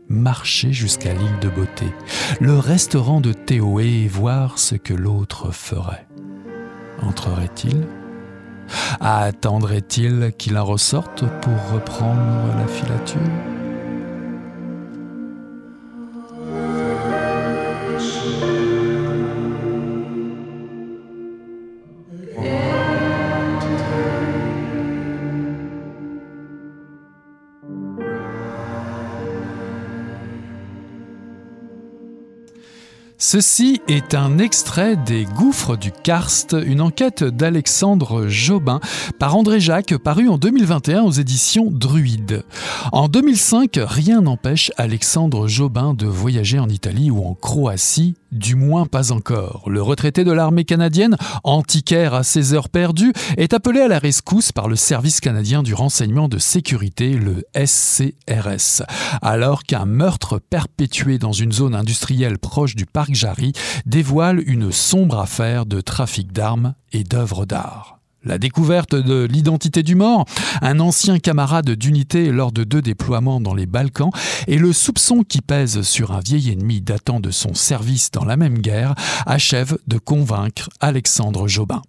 [0.10, 1.86] Marcher jusqu'à l'île de Beauté,
[2.42, 6.08] le restaurant de Théoé et voir ce que l'autre ferait.
[7.04, 7.88] Entrerait-il?
[9.00, 13.20] Attendrait-il qu'il en ressorte pour reprendre la filature?
[33.22, 38.80] Ceci est un extrait des Gouffres du Karst, une enquête d'Alexandre Jobin
[39.20, 42.46] par André Jacques, paru en 2021 aux éditions Druide.
[42.94, 48.86] En 2005, rien n'empêche Alexandre Jobin de voyager en Italie ou en Croatie du moins
[48.86, 49.70] pas encore.
[49.70, 54.52] Le retraité de l'armée canadienne, antiquaire à ses heures perdues, est appelé à la rescousse
[54.52, 58.84] par le Service canadien du renseignement de sécurité, le SCRS,
[59.22, 63.54] alors qu'un meurtre perpétué dans une zone industrielle proche du parc Jarry
[63.86, 67.99] dévoile une sombre affaire de trafic d'armes et d'œuvres d'art.
[68.26, 70.26] La découverte de l'identité du mort,
[70.62, 74.12] un ancien camarade d'unité lors de deux déploiements dans les Balkans,
[74.48, 78.36] et le soupçon qui pèse sur un vieil ennemi datant de son service dans la
[78.36, 78.94] même guerre,
[79.26, 81.82] achèvent de convaincre Alexandre Jobin.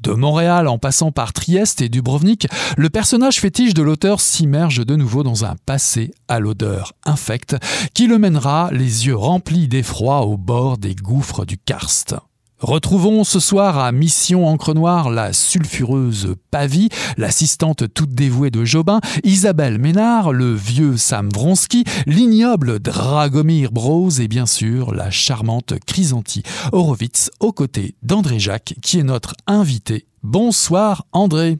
[0.00, 4.96] De Montréal en passant par Trieste et Dubrovnik, le personnage fétiche de l'auteur s'immerge de
[4.96, 7.56] nouveau dans un passé à l'odeur infecte
[7.92, 12.16] qui le mènera les yeux remplis d'effroi au bord des gouffres du karst.
[12.64, 19.02] Retrouvons ce soir à Mission Encre Noire la sulfureuse Pavie, l'assistante toute dévouée de Jobin,
[19.22, 26.42] Isabelle Ménard, le vieux Sam Vronsky, l'ignoble Dragomir Bros et bien sûr la charmante Chrysanti
[26.72, 30.06] Horowitz aux côtés d'André Jacques qui est notre invité.
[30.22, 31.58] Bonsoir André.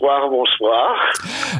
[0.00, 0.94] Bonsoir, bonsoir.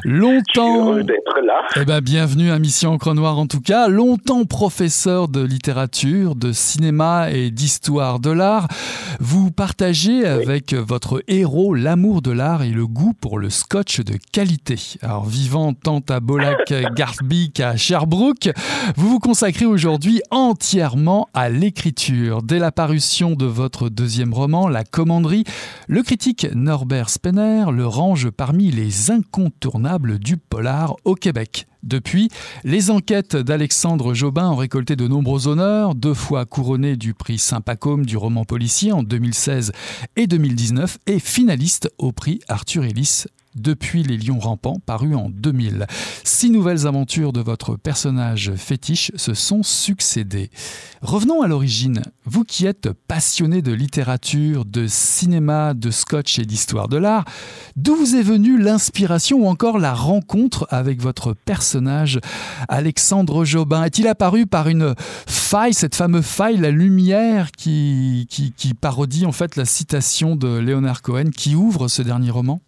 [0.03, 0.95] Longtemps.
[0.95, 1.61] d'être là.
[1.79, 3.87] Eh ben, bienvenue à Mission Encre Noire en tout cas.
[3.87, 8.67] Longtemps professeur de littérature, de cinéma et d'histoire de l'art.
[9.19, 14.17] Vous partagez avec votre héros l'amour de l'art et le goût pour le scotch de
[14.31, 14.79] qualité.
[15.03, 18.49] Alors, vivant tant à Bolac, Garthby qu'à Sherbrooke,
[18.95, 22.41] vous vous consacrez aujourd'hui entièrement à l'écriture.
[22.41, 25.43] Dès la parution de votre deuxième roman, La Commanderie,
[25.87, 27.85] le critique Norbert Spener le
[28.31, 31.67] parmi les incontournables du polar au Québec.
[31.83, 32.29] Depuis,
[32.63, 38.05] les enquêtes d'Alexandre Jobin ont récolté de nombreux honneurs, deux fois couronné du prix Saint-Pacôme
[38.05, 39.71] du roman policier en 2016
[40.15, 45.87] et 2019 et finaliste au prix Arthur Ellis depuis Les Lions Rampants, paru en 2000.
[46.23, 50.49] Six nouvelles aventures de votre personnage fétiche se sont succédées.
[51.01, 52.01] Revenons à l'origine.
[52.25, 57.25] Vous qui êtes passionné de littérature, de cinéma, de scotch et d'histoire de l'art,
[57.75, 62.19] d'où vous est venue l'inspiration ou encore la rencontre avec votre personnage
[62.69, 63.83] Alexandre Jobin?
[63.83, 69.31] Est-il apparu par une faille, cette fameuse faille, la lumière qui, qui, qui parodie en
[69.31, 72.61] fait la citation de Leonard Cohen qui ouvre ce dernier roman?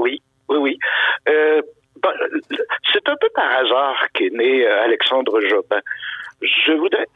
[0.00, 0.78] Oui, oui.
[1.28, 1.62] Euh,
[2.02, 2.12] bah,
[2.92, 5.80] c'est un peu par hasard qu'est né euh, Alexandre Jobin.
[6.40, 7.06] Je voudrais,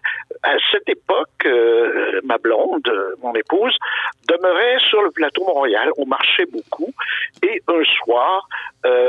[0.43, 2.87] à cette époque, euh, ma blonde,
[3.23, 3.75] mon épouse,
[4.29, 5.89] demeurait sur le plateau Montréal.
[5.97, 6.93] On marchait beaucoup.
[7.43, 8.47] Et un soir,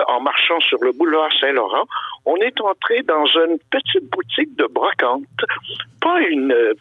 [0.08, 1.84] en marchant sur le boulevard Saint-Laurent,
[2.26, 5.26] on est entré dans une petite boutique de brocante.
[6.00, 6.76] Pas une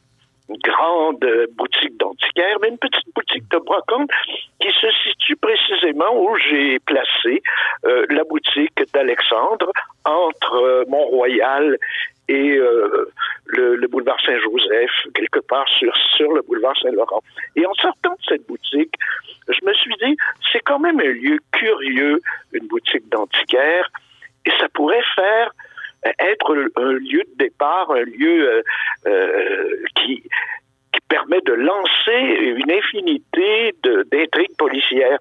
[0.48, 1.26] grande
[1.56, 4.10] boutique d'antiquaire, mais une petite boutique de brocante
[4.60, 7.42] qui se situe précisément où j'ai placé
[7.86, 9.70] euh, la boutique d'Alexandre
[10.04, 11.78] entre euh, Mont-Royal
[12.28, 13.10] et euh,
[13.46, 17.22] le, boulevard Saint-Joseph, quelque part sur, sur le boulevard Saint-Laurent.
[17.56, 18.94] Et en sortant de cette boutique,
[19.48, 20.16] je me suis dit,
[20.50, 22.20] c'est quand même un lieu curieux,
[22.52, 23.90] une boutique d'antiquaire,
[24.46, 25.52] et ça pourrait faire
[26.18, 28.62] être un lieu de départ, un lieu
[29.96, 30.22] qui,
[30.94, 35.18] qui permet de lancer une infinité d'intrigues policières.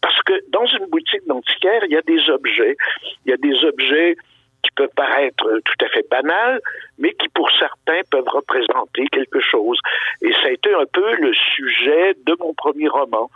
[0.00, 2.76] Parce que dans une boutique d'antiquaire, il y a des objets.
[3.24, 4.16] Il y a des objets
[4.62, 6.60] qui peuvent paraître tout à fait banals,
[6.98, 9.78] mais qui pour certains peuvent représenter quelque chose.
[10.22, 13.30] Et ça a été un peu le sujet de mon premier roman.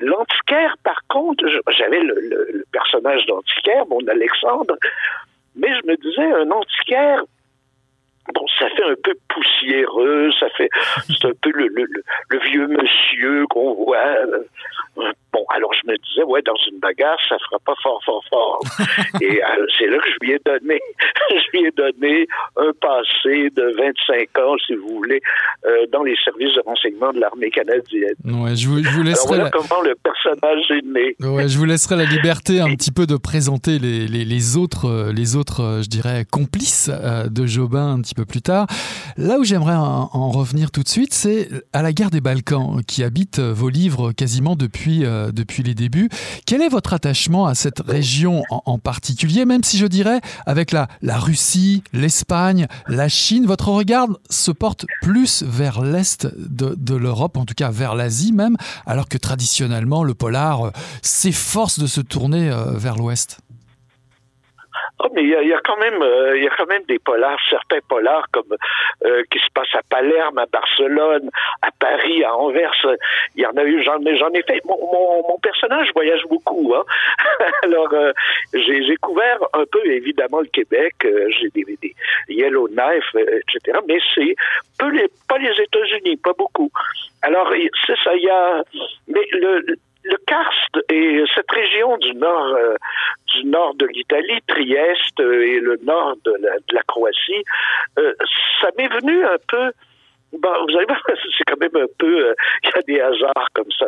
[0.00, 1.44] L'antiquaire, par contre,
[1.78, 4.76] j'avais le, personnage d'antiquaire, mon Alexandre,
[5.54, 7.22] mais je me disais, un antiquaire,
[8.32, 10.70] Bon, ça fait un peu poussiéreux, ça fait,
[11.08, 11.86] c'est un peu le, le,
[12.30, 13.98] le vieux monsieur qu'on voit.
[13.98, 18.24] Euh, bon, alors je me disais, ouais, dans une bagarre, ça fera pas fort, fort,
[18.30, 18.60] fort.
[19.20, 20.80] Et euh, c'est là que je lui ai donné,
[21.30, 25.20] je lui ai donné un passé de 25 ans, si vous voulez,
[25.66, 28.14] euh, dans les services de renseignement de l'armée canadienne.
[28.24, 29.34] Ouais, je vous, je vous laisserai.
[29.34, 31.16] Alors voilà comment le personnage est né.
[31.20, 35.12] Ouais, je vous laisserai la liberté un petit peu de présenter les, les, les autres,
[35.14, 38.66] les autres, je dirais, complices de Jobin un petit peu plus tard.
[39.16, 43.04] Là où j'aimerais en, revenir tout de suite, c'est à la guerre des Balkans, qui
[43.04, 46.08] habite vos livres quasiment depuis, euh, depuis les débuts.
[46.46, 50.88] Quel est votre attachement à cette région en, particulier, même si je dirais avec la,
[51.02, 57.36] la Russie, l'Espagne, la Chine, votre regard se porte plus vers l'Est de, de l'Europe,
[57.36, 58.56] en tout cas vers l'Asie même,
[58.86, 60.70] alors que traditionnellement le polar euh,
[61.02, 63.38] s'efforce de se tourner euh, vers l'Ouest?
[65.04, 67.38] Oh, mais il y, a, quand même, euh, il y a quand même des polars,
[67.50, 68.56] certains polars comme
[69.04, 71.28] euh, qui se passent à Palerme, à Barcelone,
[71.60, 72.72] à Paris, à Anvers.
[73.34, 74.62] Il y en a eu, j'en j'en ai fait.
[74.64, 76.84] Mon, mon, mon, personnage voyage beaucoup, hein.
[77.64, 78.12] Alors euh,
[78.54, 80.94] j'ai couvert un peu évidemment le Québec.
[81.02, 81.94] j'ai des, des,
[82.28, 83.78] Yellowknife, etc.
[83.86, 84.34] Mais c'est
[84.78, 86.70] peu les, pas les États-Unis, pas beaucoup.
[87.20, 87.52] Alors
[87.86, 88.14] c'est ça.
[88.16, 88.62] Il y a,
[89.08, 92.74] mais le le Karst et cette région du nord euh,
[93.34, 96.36] du nord de l'Italie, Trieste euh, et le nord de
[96.72, 97.44] la, Croatie,
[97.98, 98.12] euh,
[98.60, 99.72] ça m'est venu un peu.
[100.32, 102.34] Bon, vous allez voir, c'est quand même un peu.
[102.62, 103.86] Il y a des hasards comme ça.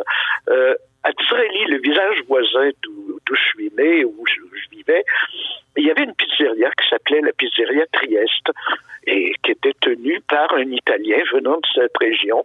[1.03, 5.03] à Tisreli, le village voisin d'où je suis né, où je, vivais,
[5.75, 8.49] il y avait une pizzeria qui s'appelait la pizzeria Trieste
[9.05, 12.43] et qui était tenue par un Italien venant de cette région.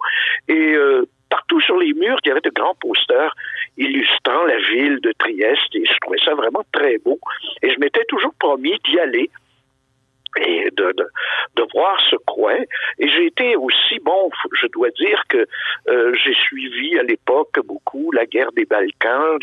[0.48, 0.76] Et
[1.32, 3.34] partout sur les murs, il y avait de grands posters
[3.78, 7.18] illustrant la ville de Trieste et je trouvais ça vraiment très beau.
[7.62, 9.30] Et je m'étais toujours promis d'y aller
[10.36, 11.06] et de, de,
[11.56, 12.58] de, voir ce coin.
[12.98, 15.46] Et j'ai été aussi, bon, je dois dire que
[15.88, 19.38] euh, j'ai suivi à l'époque beaucoup la guerre des Balkans.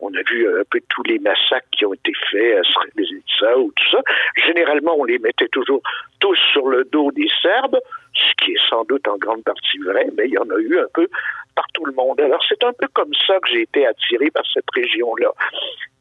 [0.00, 3.72] On a vu un peu tous les massacres qui ont été faits à Srebrenica ou
[3.74, 4.00] tout ça.
[4.46, 5.82] Généralement, on les mettait toujours
[6.20, 7.78] tous sur le dos des Serbes,
[8.14, 10.78] ce qui est sans doute en grande partie vrai, mais il y en a eu
[10.78, 11.08] un peu
[11.54, 12.20] par tout le monde.
[12.20, 15.30] Alors c'est un peu comme ça que j'ai été attiré par cette région-là.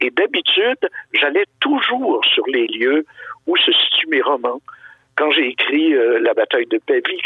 [0.02, 3.06] Et d'habitude, j'allais toujours sur les lieux
[3.48, 4.62] où se situent mes romans.
[5.16, 7.22] Quand j'ai écrit euh, La bataille de Pavie,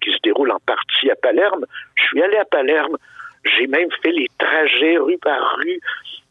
[0.00, 2.96] qui, se déroule en partie à Palerme, je suis allé à Palerme.
[3.44, 5.80] J'ai même fait les trajets rue par rue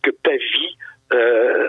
[0.01, 0.77] que Pavie
[1.13, 1.67] euh,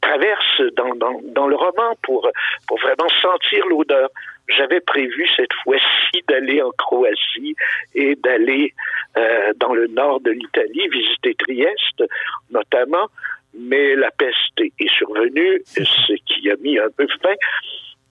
[0.00, 2.28] traverse dans, dans, dans, le roman pour,
[2.66, 4.08] pour vraiment sentir l'odeur.
[4.48, 7.54] J'avais prévu cette fois-ci d'aller en Croatie
[7.94, 8.74] et d'aller
[9.16, 12.02] euh, dans le nord de l'Italie, visiter Trieste
[12.50, 13.08] notamment,
[13.54, 17.34] mais la peste est survenue, ce qui a mis un peu fin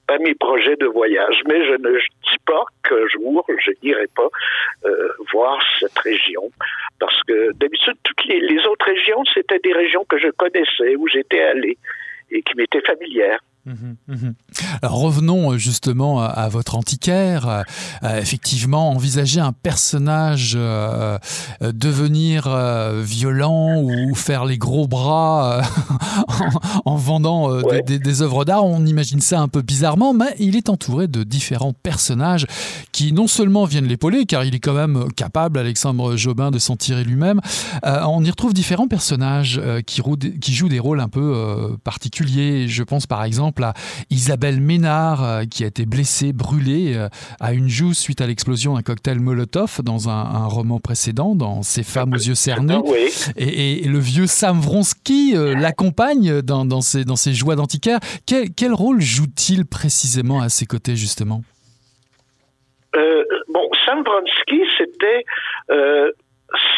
[0.08, 1.42] à mes projets de voyage.
[1.48, 4.30] Mais je ne dis pas qu'un jour, je n'irai pas
[4.86, 6.52] euh, voir cette région,
[7.00, 11.08] parce que d'habitude, toutes les, les autres régions, c'était des régions que je connaissais, où
[11.08, 11.78] j'étais allé
[12.32, 13.40] et qui m'étaient familières.
[13.66, 14.34] Mhm, mhm.
[14.82, 17.48] Alors revenons euh, justement à, votre antiquaire.
[17.48, 17.62] Euh,
[18.04, 20.58] euh, effectivement, envisager un personnage
[21.62, 22.50] devenir
[23.02, 25.62] violent ou faire les gros bras
[26.86, 30.70] en, vendant des, des, œuvres d'art, on imagine ça un peu bizarrement, mais il est
[30.70, 32.48] entouré de différents personnages
[32.92, 36.76] qui non seulement viennent l'épauler, car il est quand même capable, Alexandre Jobin, de s'en
[36.76, 37.42] tirer lui-même.
[37.84, 40.02] on y retrouve différents personnages qui,
[40.40, 42.68] qui, jouent des rôles un peu particuliers.
[42.68, 43.74] Je pense par exemple à
[44.10, 47.08] Isabelle Ménard, euh, qui a été blessée, brûlée euh,
[47.40, 51.84] à une joue suite à l'explosion d'un cocktail Molotov dans un, roman précédent, dans Ces
[51.84, 52.80] femmes aux yeux cernés.
[53.38, 58.00] Et, le vieux Sam Vronsky euh, l'accompagne dans, dans, ses, dans ses joies d'antiquaire.
[58.26, 61.42] Quel, quel rôle joue-t-il précisément à ses côtés, justement?
[62.94, 65.26] Bon, Sam Vronsky, c'était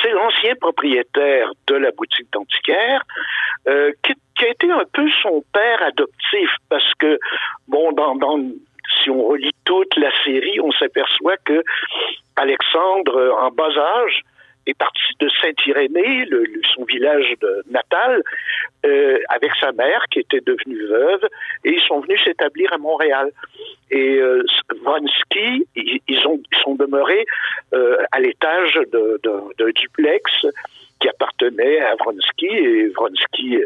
[0.02, 3.04] c'est l'ancien propriétaire de la boutique d'antiquaire
[3.68, 7.20] euh, qui, qui, a été un peu son père adoptif parce que,
[7.68, 8.40] bon, dans, dans
[9.02, 11.64] si on relit toute la série, on s'aperçoit que
[12.36, 14.24] Alexandre, en bas âge,
[14.66, 16.26] est parti de Saint-Irénée,
[16.74, 18.22] son village de natal,
[18.86, 21.26] euh, avec sa mère qui était devenue veuve,
[21.66, 23.30] et ils sont venus s'établir à Montréal.
[23.92, 24.44] Et euh,
[24.84, 27.26] Vronsky, ils, ont, ils sont demeurés
[27.74, 30.46] euh, à l'étage d'un duplex
[31.04, 33.60] qui appartenait à Vronsky, et Vronsky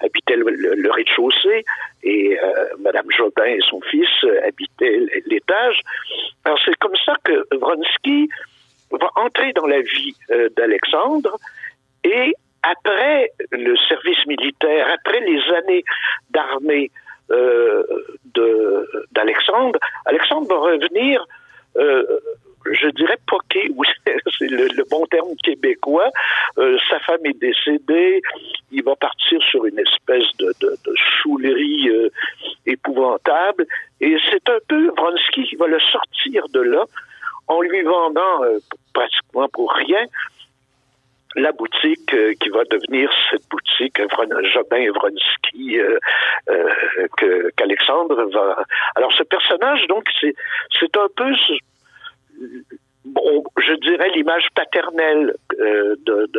[0.00, 1.64] habitait le, rez-de-chaussée,
[2.02, 4.10] et euh, Madame Jobin et son fils
[4.46, 5.80] habitaient l'étage.
[6.44, 8.28] Alors c'est comme ça que Vronsky
[8.90, 11.38] va entrer dans la vie euh, d'Alexandre
[12.04, 15.84] et après le service militaire, après les années
[16.30, 16.90] d'armée
[17.30, 17.82] euh,
[19.12, 21.24] d'Alexandre, Alexandre va revenir,
[21.78, 22.04] euh,
[22.70, 23.86] je dirais poqué, oui,
[24.38, 26.10] c'est le, bon terme québécois.
[26.58, 28.20] Euh, sa femme est décédée,
[28.70, 31.90] il va partir sur une espèce de, de, de choulerie
[32.66, 33.66] épouvantable,
[34.00, 36.84] et c'est un peu Vronsky qui va le sortir de là
[37.48, 38.58] en lui vendant euh,
[38.92, 40.06] pratiquement pour rien
[41.34, 44.00] la boutique euh, qui va devenir cette boutique
[44.52, 45.98] Jobin Vronsky euh,
[46.50, 48.64] euh qu'Alexandre va.
[48.96, 51.32] Alors ce personnage, donc, c'est un peu
[53.04, 56.30] je dirais l'image paternelle de,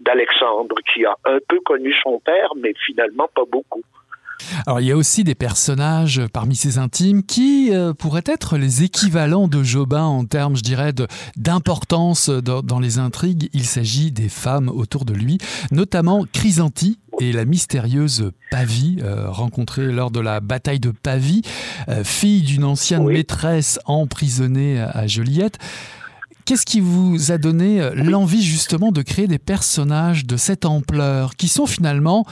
[0.00, 3.82] d'Alexandre qui a un peu connu son père, mais finalement pas beaucoup.
[4.66, 8.82] Alors il y a aussi des personnages parmi ses intimes qui euh, pourraient être les
[8.82, 10.92] équivalents de Jobin en termes, je dirais,
[11.36, 13.48] d'importance dans, les intrigues.
[13.52, 15.38] Il s'agit des femmes autour de lui,
[15.70, 21.42] notamment Chrysanti et la mystérieuse Pavie, euh, rencontrée lors de la bataille de Pavie,
[21.88, 25.58] euh, fille d'une ancienne maîtresse emprisonnée à Joliette.
[26.46, 31.36] Qu'est-ce qui vous a donné euh, l'envie justement de créer des personnages de cette ampleur,
[31.36, 32.24] qui sont finalement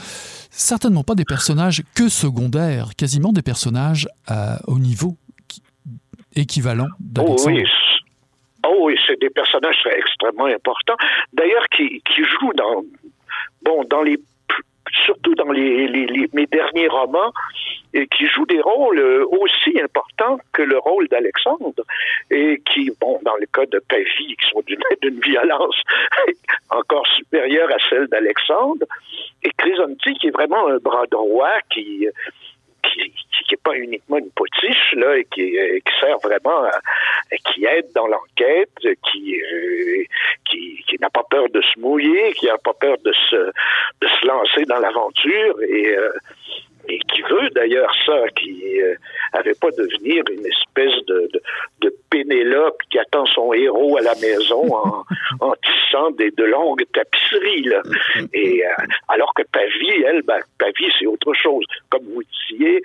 [0.51, 5.17] certainement pas des personnages que secondaires, quasiment des personnages euh, au niveau
[6.35, 6.87] équivalent
[7.19, 7.63] oh oui.
[8.65, 10.95] Oh oui, c'est des personnages extrêmement importants.
[11.33, 12.83] D'ailleurs, qui, qui jouent dans,
[13.61, 14.17] bon, dans les
[15.05, 17.33] surtout dans les, mes derniers romans,
[17.93, 21.83] et qui jouent des rôles euh, aussi importants que le rôle d'Alexandre,
[22.31, 25.79] et qui, bon, dans le cas de Pavie, qui sont d'une violence
[26.69, 28.85] encore supérieure à celle d'Alexandre,
[29.43, 32.07] et Chrysonti, qui est vraiment un bras droit, qui
[32.83, 33.13] qui
[33.51, 36.79] n'est pas uniquement une potiche là et qui, euh, qui sert vraiment à,
[37.45, 38.77] qui aide dans l'enquête
[39.11, 40.03] qui, euh,
[40.49, 43.35] qui qui n'a pas peur de se mouiller qui n'a pas peur de se
[44.01, 46.11] de se lancer dans l'aventure et euh,
[46.89, 48.95] et qui veut d'ailleurs ça, qui euh,
[49.33, 51.41] avait pas devenir une espèce de, de,
[51.81, 55.03] de, Pénélope qui attend son héros à la maison en,
[55.39, 57.63] en tissant des, de longues tapisseries.
[57.63, 57.81] Là.
[58.33, 58.69] Et euh,
[59.07, 61.65] alors que Pavie, elle, ben, Pavie, c'est autre chose.
[61.89, 62.81] Comme vous disiez,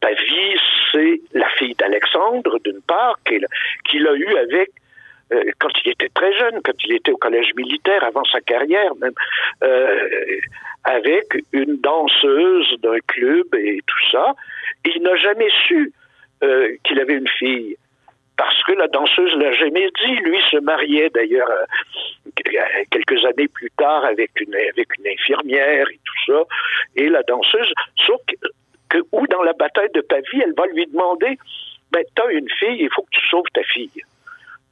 [0.00, 0.56] Pavie,
[0.92, 4.70] c'est la fille d'Alexandre, d'une part, qu'il a eu avec
[5.58, 9.12] quand il était très jeune, quand il était au collège militaire, avant sa carrière même,
[9.62, 10.40] euh,
[10.84, 14.34] avec une danseuse d'un club et tout ça.
[14.84, 15.92] il n'a jamais su
[16.42, 17.76] euh, qu'il avait une fille.
[18.36, 20.16] Parce que la danseuse l'a jamais dit.
[20.24, 21.50] Lui se mariait d'ailleurs
[22.90, 26.42] quelques années plus tard avec une, avec une infirmière et tout ça.
[26.96, 27.70] Et la danseuse,
[28.06, 28.18] sauf
[28.88, 31.36] que, ou dans la bataille de Pavie, elle va lui demander,
[31.92, 34.02] ben, t'as une fille, il faut que tu sauves ta fille.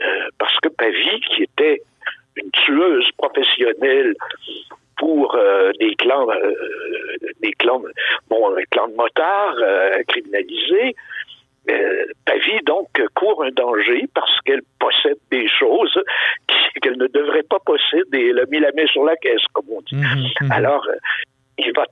[0.03, 1.83] Euh, parce que Pavie, qui était
[2.37, 4.15] une tueuse professionnelle
[4.97, 6.55] pour euh, des clans, euh,
[7.41, 7.83] des clans,
[8.29, 9.57] bon, un clan de motards
[10.07, 10.95] criminalisés,
[12.25, 16.01] Pavie donc court un danger parce qu'elle possède des choses
[16.81, 18.29] qu'elle ne devrait pas posséder.
[18.31, 19.97] Elle a mis la main sur la caisse, comme on dit.
[19.97, 20.53] Mhm, mhm.
[20.53, 20.87] Alors,
[21.59, 21.85] il va,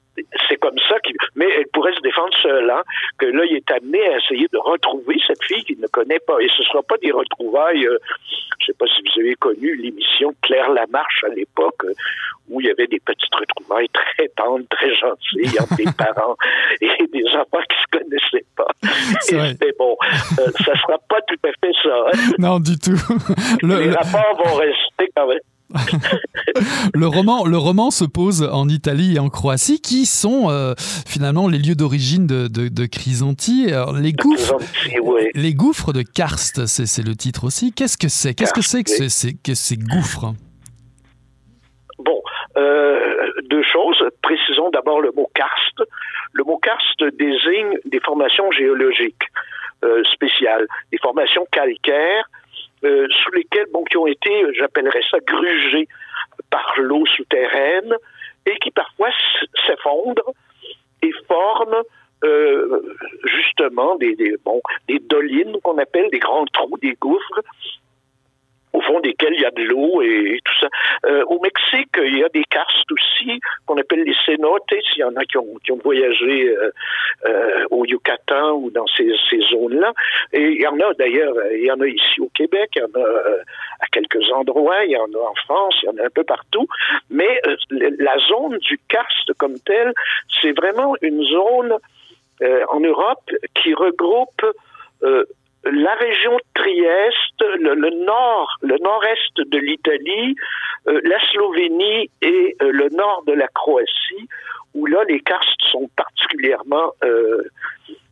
[0.49, 2.83] c'est comme ça qu'il, mais elle pourrait se défendre seule, hein,
[3.19, 6.39] que là, il est amené à essayer de retrouver cette fille qu'il ne connaît pas.
[6.41, 7.99] Et ce ne sera pas des retrouvailles, euh,
[8.59, 11.93] je ne sais pas si vous avez connu l'émission Claire Lamarche à l'époque, euh,
[12.49, 16.37] où il y avait des petites retrouvailles très tendres, très gentilles entre des parents
[16.81, 18.69] et des enfants qui se connaissaient pas.
[19.21, 19.97] C'était bon.
[20.39, 22.05] Euh, ça sera pas tout à fait ça.
[22.07, 22.33] Hein.
[22.39, 22.97] Non, du tout.
[23.63, 25.41] Les rapports vont rester quand même
[26.95, 31.49] le, roman, le roman se pose en Italie et en Croatie, qui sont euh, finalement
[31.49, 33.69] les lieux d'origine de, de, Chrysanti.
[34.01, 34.57] les, gouffres,
[35.35, 37.73] les gouffres de Karst, c'est le titre aussi.
[37.73, 38.35] Qu'est-ce que c'est?
[38.35, 40.35] Qu'est-ce que c'est que, ces, que ces gouffres?
[41.99, 42.23] Bon,
[42.57, 44.03] euh, deux choses.
[44.23, 45.83] Précisons d'abord le mot karst.
[46.33, 49.25] Le mot karst désigne des formations géologiques
[49.85, 52.29] euh, spéciales, des formations calcaires
[52.85, 55.89] euh, sous lesquels, bon, qui ont été, j'appellerais ça, grugés
[56.51, 57.95] par l'eau souterraine
[58.47, 59.09] et qui parfois
[59.67, 60.33] s'effondrent
[61.03, 61.83] et forment
[62.25, 67.41] euh, justement des, des, bon, des dolines qu'on appelle des grands trous, des gouffres
[68.77, 70.69] au fond desquels il y a de l'eau et, tout ça.
[71.07, 74.71] Euh, au Mexique, il y a des karstes aussi qu'on appelle les cenotes.
[74.97, 76.71] Il y en a qui ont, voyagé euh,
[77.27, 79.07] euh, au Yucatan ou dans ces,
[79.51, 79.93] zones-là.
[80.33, 82.83] Et il y en a d'ailleurs, il y en a ici au Québec, il y
[82.83, 83.07] en a
[83.81, 86.25] à quelques endroits, il y en a en France, il y en a un peu
[86.25, 86.67] partout.
[87.09, 89.93] Mais la zone du karst comme telle,
[90.41, 91.77] c'est vraiment une zone
[92.69, 94.45] en Europe qui regroupe
[95.73, 100.35] la région Trieste, le, nord, le nord-est de l'Italie,
[100.89, 104.29] euh, la Slovénie et euh, le nord de la Croatie,
[104.75, 107.43] où là les karstes sont particulièrement euh,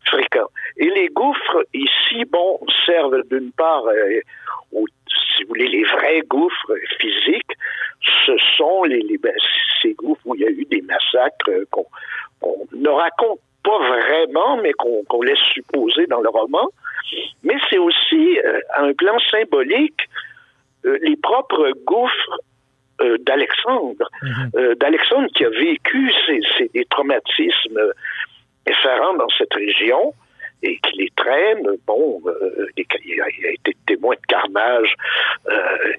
[0.06, 0.50] fréquents.
[0.76, 3.84] Et les gouffres ici, bon, servent d'une part,
[4.72, 7.52] si vous voulez, les vrais gouffres physiques.
[8.26, 8.82] Ce sont
[9.22, 9.32] ben,
[9.82, 11.86] ces gouffres où il y a eu des massacres qu'on
[12.72, 16.68] ne raconte pas vraiment, mais qu'on laisse supposer dans le roman.
[17.42, 20.08] Mais c'est aussi, euh, à un plan symbolique,
[20.84, 22.38] euh, les propres gouffres
[23.00, 24.08] euh, d'Alexandre.
[24.22, 24.74] Mhm.
[24.76, 27.80] D'Alexandre qui a vécu ces, des traumatismes
[28.66, 30.14] effarants dans cette région
[30.62, 31.66] et qui les traîne.
[31.86, 32.22] Bon,
[32.76, 34.94] il, a, été témoin de carnage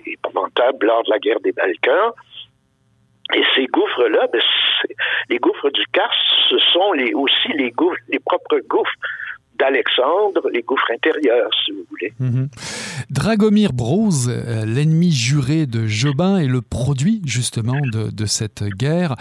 [0.05, 2.13] épouvantable lors de la guerre des Balkans.
[3.34, 4.41] Et ces gouffres-là, ben,
[5.30, 6.11] les gouffres du Kars,
[6.49, 7.71] ce sont aussi les
[8.19, 8.91] propres gouffres
[9.57, 12.13] d'Alexandre, les gouffres intérieurs, si vous voulez.
[12.19, 12.49] Mhm.
[13.09, 19.15] Dragomir Broz, euh, l'ennemi juré de Jobin, est le produit justement de, cette guerre.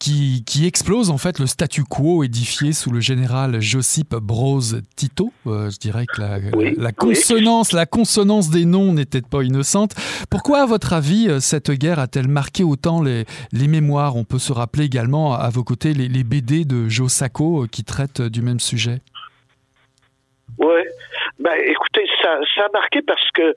[0.00, 5.32] Qui, explose en fait le statu quo édifié sous le général Josip Broz Tito.
[5.46, 9.94] Euh, je dirais que la, consonance, la consonance des noms n'était pas innocente.
[10.30, 14.16] Pourquoi, à votre avis, euh, cette guerre a-t-elle marqué autant les, mémoires?
[14.16, 17.84] On peut se rappeler également à vos côtés les, les BD de Joe Sacco qui
[17.84, 19.00] traitent du même sujet.
[20.58, 20.82] Oui.
[21.38, 23.54] Ben, écoutez, ça, ça a marqué parce que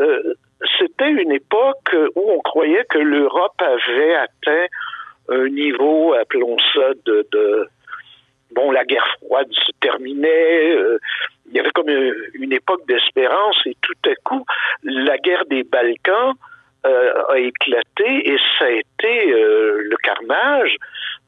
[0.00, 0.34] euh,
[0.78, 4.66] c'était une époque où on croyait que l'Europe avait atteint
[5.28, 7.68] un niveau, appelons ça, de, de
[8.52, 10.76] bon, la guerre froide se terminait.
[10.76, 10.98] Euh,
[11.46, 14.44] il y avait comme une, époque d'espérance et tout à coup,
[14.82, 16.34] la guerre des Balkans
[16.86, 20.76] euh, a éclaté et ça a été le carnage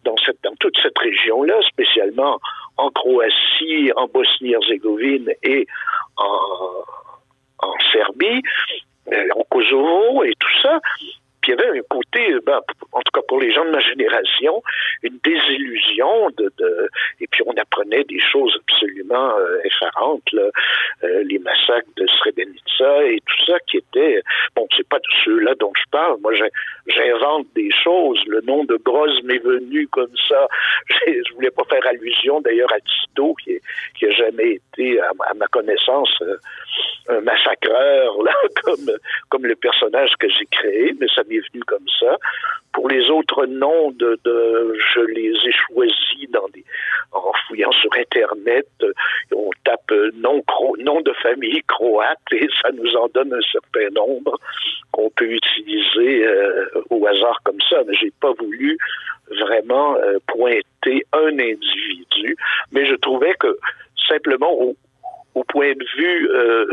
[0.04, 0.14] dans,
[0.60, 2.38] toute cette région-là, spécialement
[2.76, 5.66] en Croatie, en Bosnie-Herzégovine et
[6.16, 6.84] en,
[7.58, 8.42] en Serbie,
[9.12, 10.80] euh, en Kosovo et tout ça.
[11.44, 12.58] Puis il y avait un côté, ben,
[12.92, 14.62] en tout cas pour les gens de ma génération,
[15.02, 16.88] une désillusion de, de
[17.20, 20.48] et puis on apprenait des choses absolument euh, effarantes, là,
[21.02, 24.22] euh, les massacres de Srebrenica et tout ça qui était
[24.56, 26.16] bon, c'est pas de ceux-là dont je parle.
[26.22, 26.32] Moi,
[26.86, 28.22] j'invente des choses.
[28.26, 30.48] Le nom de Broz m'est venu comme ça.
[31.06, 33.58] Je voulais pas faire allusion d'ailleurs à Tito qui,
[33.98, 36.36] qui a jamais été, à, ma connaissance, euh,
[37.08, 38.90] un massacreur là, comme
[39.28, 42.16] comme le personnage que j'ai créé, mais ça m'est venu comme ça.
[42.72, 46.48] Pour les autres noms de, je les ai choisis dans
[47.12, 48.66] en fouillant sur internet,
[49.32, 50.42] on tape nom
[50.78, 54.38] nom de famille croate et ça nous en donne un certain nombre
[54.92, 57.82] qu'on peut utiliser euh, au hasard comme ça.
[57.86, 58.76] Mais j'ai pas voulu
[59.30, 62.36] vraiment euh, pointer un individu,
[62.72, 63.56] mais je trouvais que
[64.08, 64.76] simplement au,
[65.34, 66.66] au point de vue euh,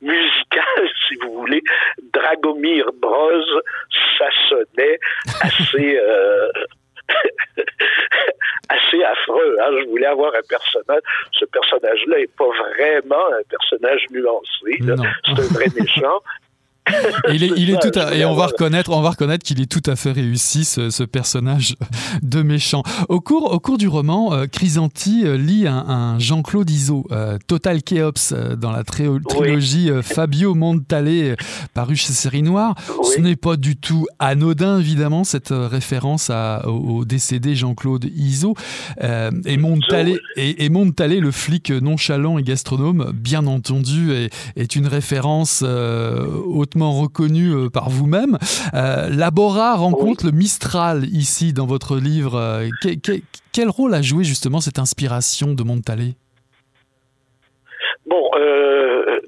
[0.00, 1.62] musical, si vous voulez,
[2.12, 3.44] Dragomir Broz,
[4.18, 4.98] ça sonnait
[5.40, 6.48] assez euh,
[8.68, 9.56] assez affreux.
[9.60, 9.70] Hein.
[9.80, 11.02] Je voulais avoir un personnage.
[11.32, 14.78] Ce personnage-là n'est pas vraiment un personnage nuancé.
[14.80, 16.22] C'est un vrai méchant.
[17.32, 20.12] Il est, tout et on va reconnaître, on va reconnaître qu'il est tout à fait
[20.12, 21.76] réussi ce, personnage
[22.22, 22.82] de méchant.
[23.08, 27.82] Au cours, au cours du roman, euh, Chrysanti euh, lit un, Jean-Claude Iso, euh, Total
[27.82, 31.36] Chaos, dans la trilogie Fabio Montale,
[31.74, 32.74] paru chez Série Noire.
[33.02, 38.54] Ce n'est pas du tout anodin, évidemment, cette référence à, au, décédé Jean-Claude Iso.
[39.00, 45.62] et Montale, et, et le flic nonchalant et gastronome, bien entendu, est, est une référence
[45.62, 48.38] hautement reconnu euh, par vous-même.
[48.74, 52.36] Euh, Labora rencontre le Mistral ici dans votre livre.
[52.36, 52.68] Euh,
[53.52, 56.14] quel rôle a joué justement cette inspiration de Montalé
[58.06, 58.30] Bon,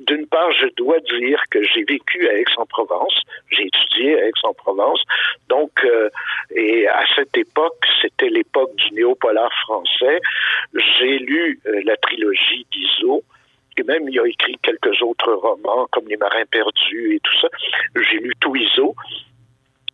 [0.09, 3.15] d'une part, je dois dire que j'ai vécu à Aix-en-Provence,
[3.51, 5.01] j'ai étudié à Aix-en-Provence,
[5.49, 5.71] donc,
[6.57, 10.21] et à cette époque, c'était l'époque du néopolar français.
[10.75, 13.23] J'ai lu la trilogie d'Iso,
[13.77, 17.49] et même, il a écrit quelques autres romans, comme Les Marins perdus et tout ça.
[17.97, 18.95] J'ai lu tout Iso.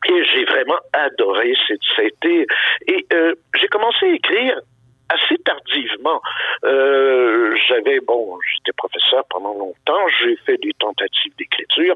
[0.09, 2.47] Et j'ai vraiment adoré cette, été.
[2.87, 4.61] Et euh, j'ai commencé à écrire
[5.09, 6.21] assez tardivement.
[6.65, 11.95] Euh, j'avais, bon, j'étais professeur pendant longtemps, j'ai fait des tentatives d'écriture,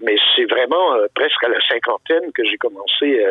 [0.00, 3.24] mais c'est vraiment euh, presque à la cinquantaine que j'ai commencé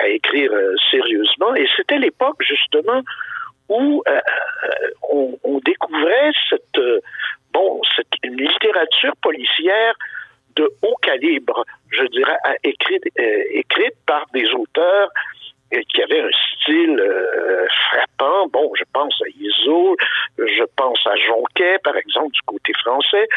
[0.00, 0.52] à écrire
[0.90, 1.54] sérieusement.
[1.54, 3.02] Et c'était l'époque, justement,
[3.70, 4.02] où
[5.08, 6.80] on, on, découvrait cette,
[7.52, 9.94] bon, cette une littérature policière
[10.56, 15.10] de haut calibre, je dirais, écrite, écrite par des auteurs
[15.88, 18.48] qui avait un style euh, frappant.
[18.48, 19.96] Bon, je pense à Iso,
[20.38, 23.28] je pense à Jonquet, par exemple, du côté français.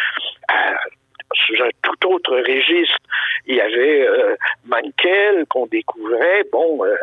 [1.45, 2.97] sous un tout autre registre,
[3.45, 6.43] il y avait euh, Mankel qu'on découvrait.
[6.51, 6.95] Bon, euh,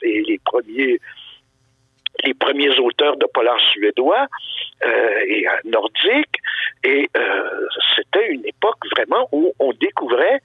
[0.00, 0.98] c'est les premiers
[2.24, 4.26] les premiers auteurs de polar suédois
[4.84, 6.38] euh, et nordiques.
[6.84, 10.40] Et euh, c'était une époque vraiment où on découvrait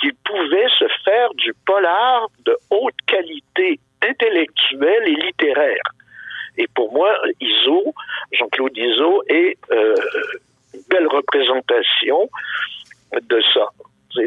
[0.00, 5.82] qu'il pouvait se faire du polar de haute qualité intellectuelle et littéraire.
[6.56, 7.94] Et pour moi, Iso,
[8.32, 9.94] Jean-Claude Iso, est euh,
[10.74, 12.28] une belle représentation
[13.12, 13.68] de ça.
[14.16, 14.26] De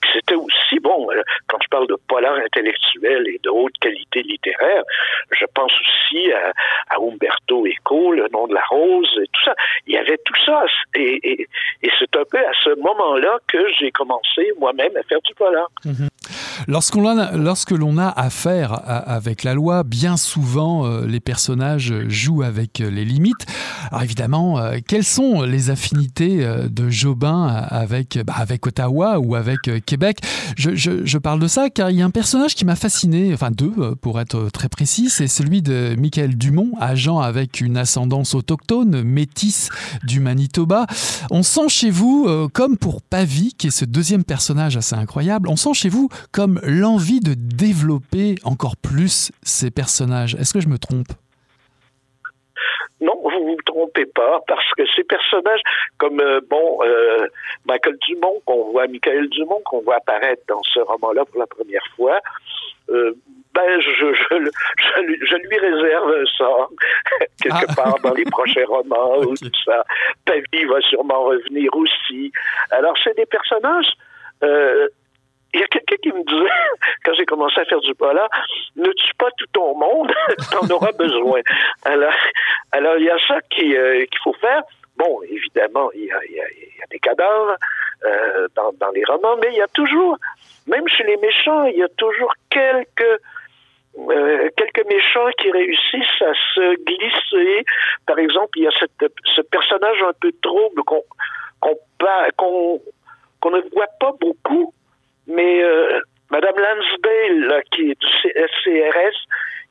[0.00, 4.22] puis c'était aussi, bon, euh, quand je parle de polar intellectuel et de haute qualité
[4.22, 4.82] littéraire,
[5.38, 6.52] je pense aussi à,
[6.88, 9.54] à Umberto Eco, Le nom de la rose, et tout ça.
[9.86, 10.64] Il y avait tout ça.
[10.94, 11.48] Et, et,
[11.82, 15.68] et c'est un peu à ce moment-là que j'ai commencé moi-même à faire du polar.
[15.84, 16.35] Mm-hmm.
[16.68, 22.42] Lorsqu'on a, lorsque l'on a affaire avec la loi, bien souvent euh, les personnages jouent
[22.42, 23.46] avec les limites.
[23.90, 29.34] Alors évidemment, euh, quelles sont les affinités euh, de Jobin avec, bah, avec Ottawa ou
[29.34, 30.18] avec euh, Québec?
[30.56, 33.72] Je, parle de ça car il y a un personnage qui m'a fasciné, enfin deux
[33.78, 39.02] euh, pour être très précis, c'est celui de Michael Dumont, agent avec une ascendance autochtone,
[39.02, 39.70] métisse
[40.04, 40.86] du Manitoba.
[41.30, 45.48] On sent chez vous, euh, comme pour Pavie, qui est ce deuxième personnage assez incroyable,
[45.48, 50.34] on sent chez vous comme l'envie de développer encore plus ces personnages.
[50.36, 51.08] Est-ce que je me trompe?
[53.00, 55.60] Non, vous vous trompez pas, parce que ces personnages,
[55.98, 57.26] comme euh, bon euh,
[57.66, 61.86] Michael Dumont, qu'on voit, Michael Dumont, qu'on voit apparaître dans ce roman-là pour la première
[61.94, 62.20] fois,
[62.88, 63.12] euh,
[63.54, 66.70] ben je, je, je, je, lui réserve un sort
[67.42, 67.74] quelque ah.
[67.74, 69.26] part dans les prochains romans okay.
[69.26, 69.84] ou tout ça.
[70.24, 72.32] Pavie va sûrement revenir aussi.
[72.70, 73.92] Alors c'est des personnages.
[75.56, 76.50] Il y a quelqu'un qui me disait,
[77.04, 78.28] quand j'ai commencé à faire du polar,
[78.76, 80.12] ne tue pas tout ton monde,
[80.50, 81.40] tu en auras besoin.
[81.86, 82.12] Alors,
[82.72, 84.62] alors, il y a ça euh, qu'il faut faire.
[84.98, 87.56] Bon, évidemment, il y a, des cadavres
[88.04, 90.18] euh, dans, les romans, mais il y a toujours,
[90.66, 93.20] même chez les méchants, il y a toujours quelques
[93.98, 97.64] euh, quelques méchants qui réussissent à se glisser.
[98.06, 101.02] Par exemple, il y a ce personnage un peu trouble qu'on
[103.50, 104.74] ne voit pas beaucoup,
[105.26, 106.00] mais euh,
[106.30, 108.06] Madame Lansdale, qui est du
[108.64, 109.16] CRS,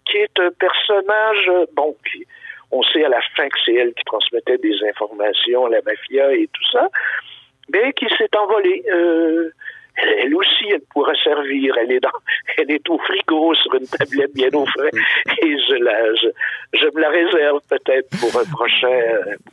[0.05, 2.25] qui est un personnage, bon, qui,
[2.71, 6.33] on sait à la fin que c'est elle qui transmettait des informations à la mafia
[6.33, 6.89] et tout ça,
[7.69, 8.83] mais qui s'est envolée.
[8.91, 9.51] Euh,
[9.97, 11.75] elle aussi, elle pourra servir.
[11.81, 12.09] Elle est dans,
[12.57, 14.91] elle est au frigo sur une tablette bien au frais
[15.41, 16.27] et je la, je,
[16.73, 18.99] je me la réserve peut-être pour un prochain,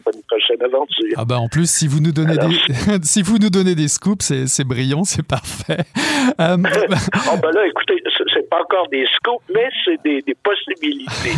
[0.03, 1.15] pour une prochaine aventure.
[1.17, 3.89] Ah bah en plus, si vous nous donnez Alors, des, si vous nous donnez des
[3.89, 5.85] scoops, c'est, brillant, c'est parfait.
[6.41, 8.02] Euh, oh ben là, écoutez,
[8.53, 11.33] pas encore des scoops, mais c'est des, des possibilités.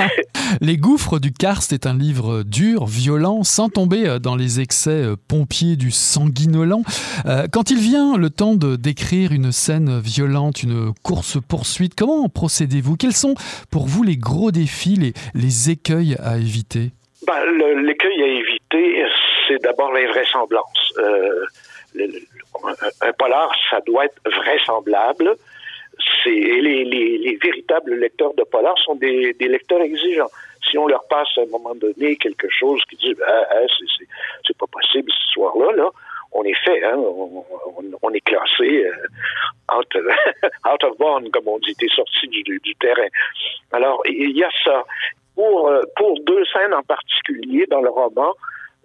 [0.60, 5.76] les gouffres du Karst est un livre dur, violent, sans tomber dans les excès pompiers
[5.76, 6.82] du sanguinolent.
[7.24, 12.96] Euh, quand il vient le temps de décrire une scène violente, une course-poursuite, comment procédez-vous?
[12.96, 13.34] Quels sont
[13.70, 16.90] pour vous les gros défis, les, les écueils à éviter?
[17.26, 17.32] Ben,
[17.82, 19.04] L'écueil à éviter,
[19.48, 20.92] c'est d'abord l'invraisemblance.
[20.98, 21.46] Euh,
[23.00, 25.36] un polar, ça doit être vraisemblable.
[26.22, 30.30] C'est, les, les, les, véritables lecteurs de polar sont des, lecteurs exigeants.
[30.68, 33.66] Si on leur passe à un moment donné quelque chose qui dit ah,
[34.46, 35.90] c'est, pas possible cette histoire-là, là,
[36.32, 41.88] on est fait, hein, on, est classé euh, out, of bound, comme on dit, t'es
[41.88, 43.08] sorti du, terrain.
[43.72, 44.84] Alors, il y a ça.
[45.34, 48.34] Pour, euh, pour deux scènes en particulier dans le roman,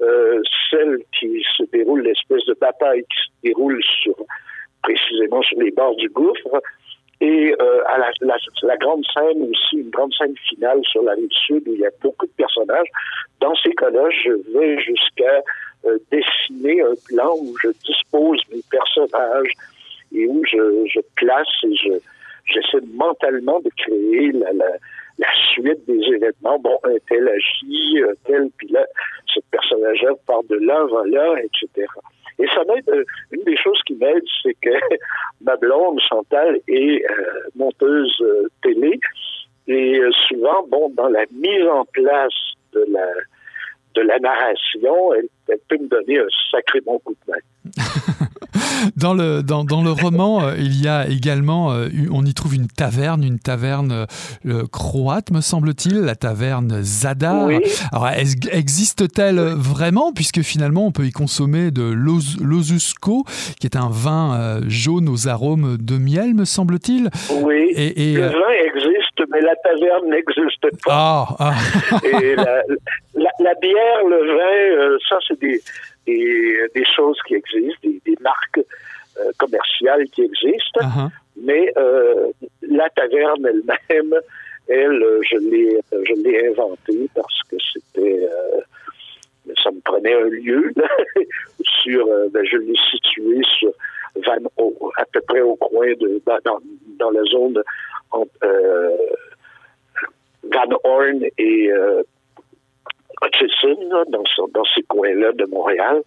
[0.02, 4.16] euh, celle qui se déroule, l'espèce de bataille qui se déroule sur
[4.84, 6.62] précisément sur les bords du gouffre,
[7.20, 11.14] et euh, à la, la, la, grande scène aussi, une grande scène finale sur la
[11.14, 12.88] rive sud où il y a beaucoup de personnages.
[13.42, 15.42] Dans ces cas-là, je vais jusqu'à
[15.86, 19.52] euh, dessiner un plan où je dispose mes personnages
[20.14, 21.94] et où je, je place et je
[22.46, 24.66] j'essaie mentalement de créer la, la,
[25.18, 26.60] la, suite des événements.
[26.60, 28.86] Bon, un tel agit, un tel, puis là,
[29.26, 31.88] ce personnage-là part de là, va là, etc.
[32.40, 34.70] Et ça m'aide, euh, une des choses qui m'aide, c'est que
[35.42, 37.24] ma blonde, Chantal, est euh,
[37.56, 39.00] monteuse euh, télé
[39.68, 42.34] Et souvent, bon, dans la mise en place
[42.74, 43.08] de la,
[43.96, 48.14] de la narration, elle, elle peut me donner un sacré bon coup de main.
[48.96, 52.56] dans, le, dans, dans, le roman, euh, il y a également, euh, on y trouve
[52.56, 54.08] une taverne, une taverne
[54.46, 57.50] euh, croate, me semble-t-il, la taverne Zadar.
[57.92, 58.10] Alors,
[58.52, 63.24] existe-t-elle vraiment Puisque finalement, on peut y consommer de l'Ozusko,
[63.60, 67.10] qui est un vin jaune aux arômes de miel, me semble-t-il?
[67.42, 71.28] Oui, et, le vin existe, mais la taverne n'existe pas.
[71.30, 71.54] Ah, ah.
[72.04, 72.64] et la,
[73.16, 75.62] la, bière, le vin, ça, c'est des
[76.08, 78.60] des, des choses qui existent, des, des marques
[79.20, 81.10] euh, commerciales qui existent, uh-huh.
[81.38, 82.32] mais euh,
[82.62, 84.14] la taverne elle-même,
[84.68, 90.72] elle, je l'ai, je l'ai inventée parce que c'était, euh, ça me prenait un lieu
[91.84, 93.72] sur, ben, je l'ai situé sur
[94.16, 96.60] Van, au, à peu près au coin de, dans,
[97.00, 97.62] dans la zone
[98.12, 98.32] entre
[100.44, 101.72] Van Horn et
[103.22, 106.02] Hutchison, dans, dans ces coins-là de Montréal.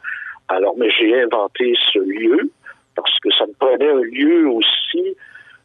[0.48, 2.50] Alors, mais j'ai inventé ce lieu
[2.96, 5.16] parce que ça me prenait un lieu aussi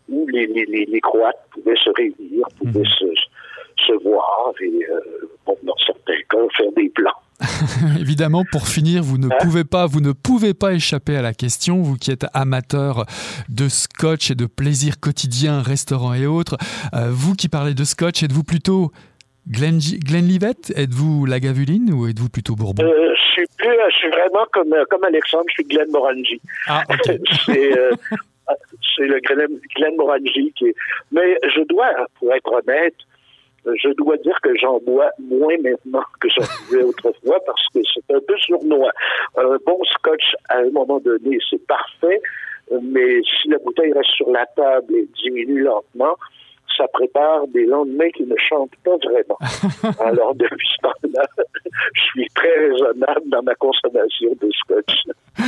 [0.10, 2.86] où les, les, les Croates pouvaient se réunir, pouvaient mhm.
[2.86, 5.00] se, se, voir et, euh,
[5.46, 7.12] bon, dans certains cas, faire des plans.
[8.00, 9.38] Évidemment, pour finir, vous ne hein?
[9.42, 11.82] pouvez pas, vous ne pouvez pas échapper à la question.
[11.82, 13.06] Vous qui êtes amateur
[13.50, 16.58] de scotch et de plaisir quotidien, restaurant et autres,
[16.94, 18.92] euh, vous qui parlez de scotch, êtes-vous plutôt
[19.48, 19.78] Glenn,
[20.28, 22.84] Livette, êtes-vous la Gavuline ou êtes-vous plutôt Bourbon?
[22.84, 26.42] Euh, je, suis plus, je suis vraiment comme, euh, comme Alexandre, je suis Glenn Morangi.
[26.68, 27.92] Ah, euh,
[28.96, 30.76] c'est le Glenn, Glenn Morangi qui est...
[31.12, 32.96] Mais je dois, pour être honnête,
[33.66, 38.16] je dois dire que j'en bois moins maintenant que j'en buvais autrefois parce que c'est
[38.16, 38.92] un peu sournois.
[39.38, 42.20] Un bon scotch, à un moment donné, c'est parfait,
[42.82, 46.18] mais si la bouteille reste sur la table et diminue lentement,
[46.76, 49.38] ça prépare des lendemains qui ne chantent pas vraiment.
[50.00, 51.26] Alors, depuis ce temps-là,
[51.94, 55.04] je suis très raisonnable dans ma consommation de scotch.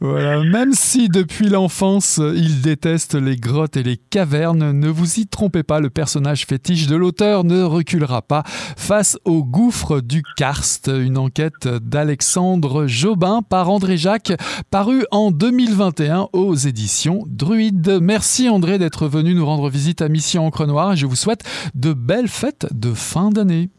[0.00, 5.26] Voilà, même si depuis l'enfance, il déteste les grottes et les cavernes, ne vous y
[5.26, 10.88] trompez pas, le personnage fétiche de l'auteur ne reculera pas face au gouffre du karst,
[10.88, 14.32] une enquête d'Alexandre Jobin par André Jacques,
[14.70, 17.98] paru en 2021 aux éditions Druide.
[18.00, 21.42] Merci André d'être venu nous rendre visite à Mission Encre Noire et je vous souhaite
[21.74, 23.70] de belles fêtes de fin d'année.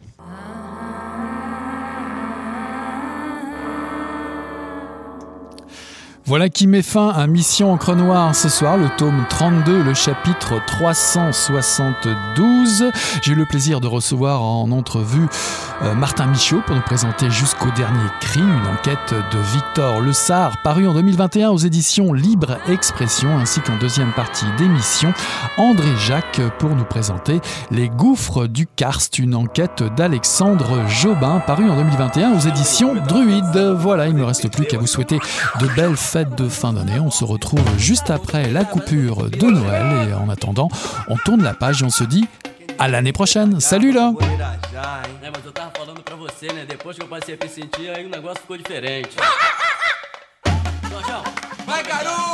[6.25, 10.53] Voilà qui met fin à Mission Encre Noire ce soir, le tome 32, le chapitre
[10.65, 12.85] 372.
[13.21, 15.27] J'ai eu le plaisir de recevoir en entrevue
[15.81, 20.53] euh, Martin Michaud pour nous présenter jusqu'au dernier cri, une enquête de Victor Le Sar,
[20.63, 25.13] paru en 2021 aux éditions Libre Expression, ainsi qu'en deuxième partie d'émission,
[25.57, 31.75] André Jacques pour nous présenter Les gouffres du Karst, une enquête d'Alexandre Jobin, paru en
[31.75, 33.75] 2021 aux éditions Druide.
[33.77, 35.19] Voilà, il ne me reste plus qu'à vous souhaiter
[35.59, 36.99] de belles fête de fin d'année.
[36.99, 40.69] On se retrouve juste après la coupure de Noël et en attendant,
[41.07, 42.27] on tourne la page et on se dit
[42.77, 43.59] à l'année prochaine.
[43.59, 44.13] Salut là
[51.65, 52.32] Vai, garoto!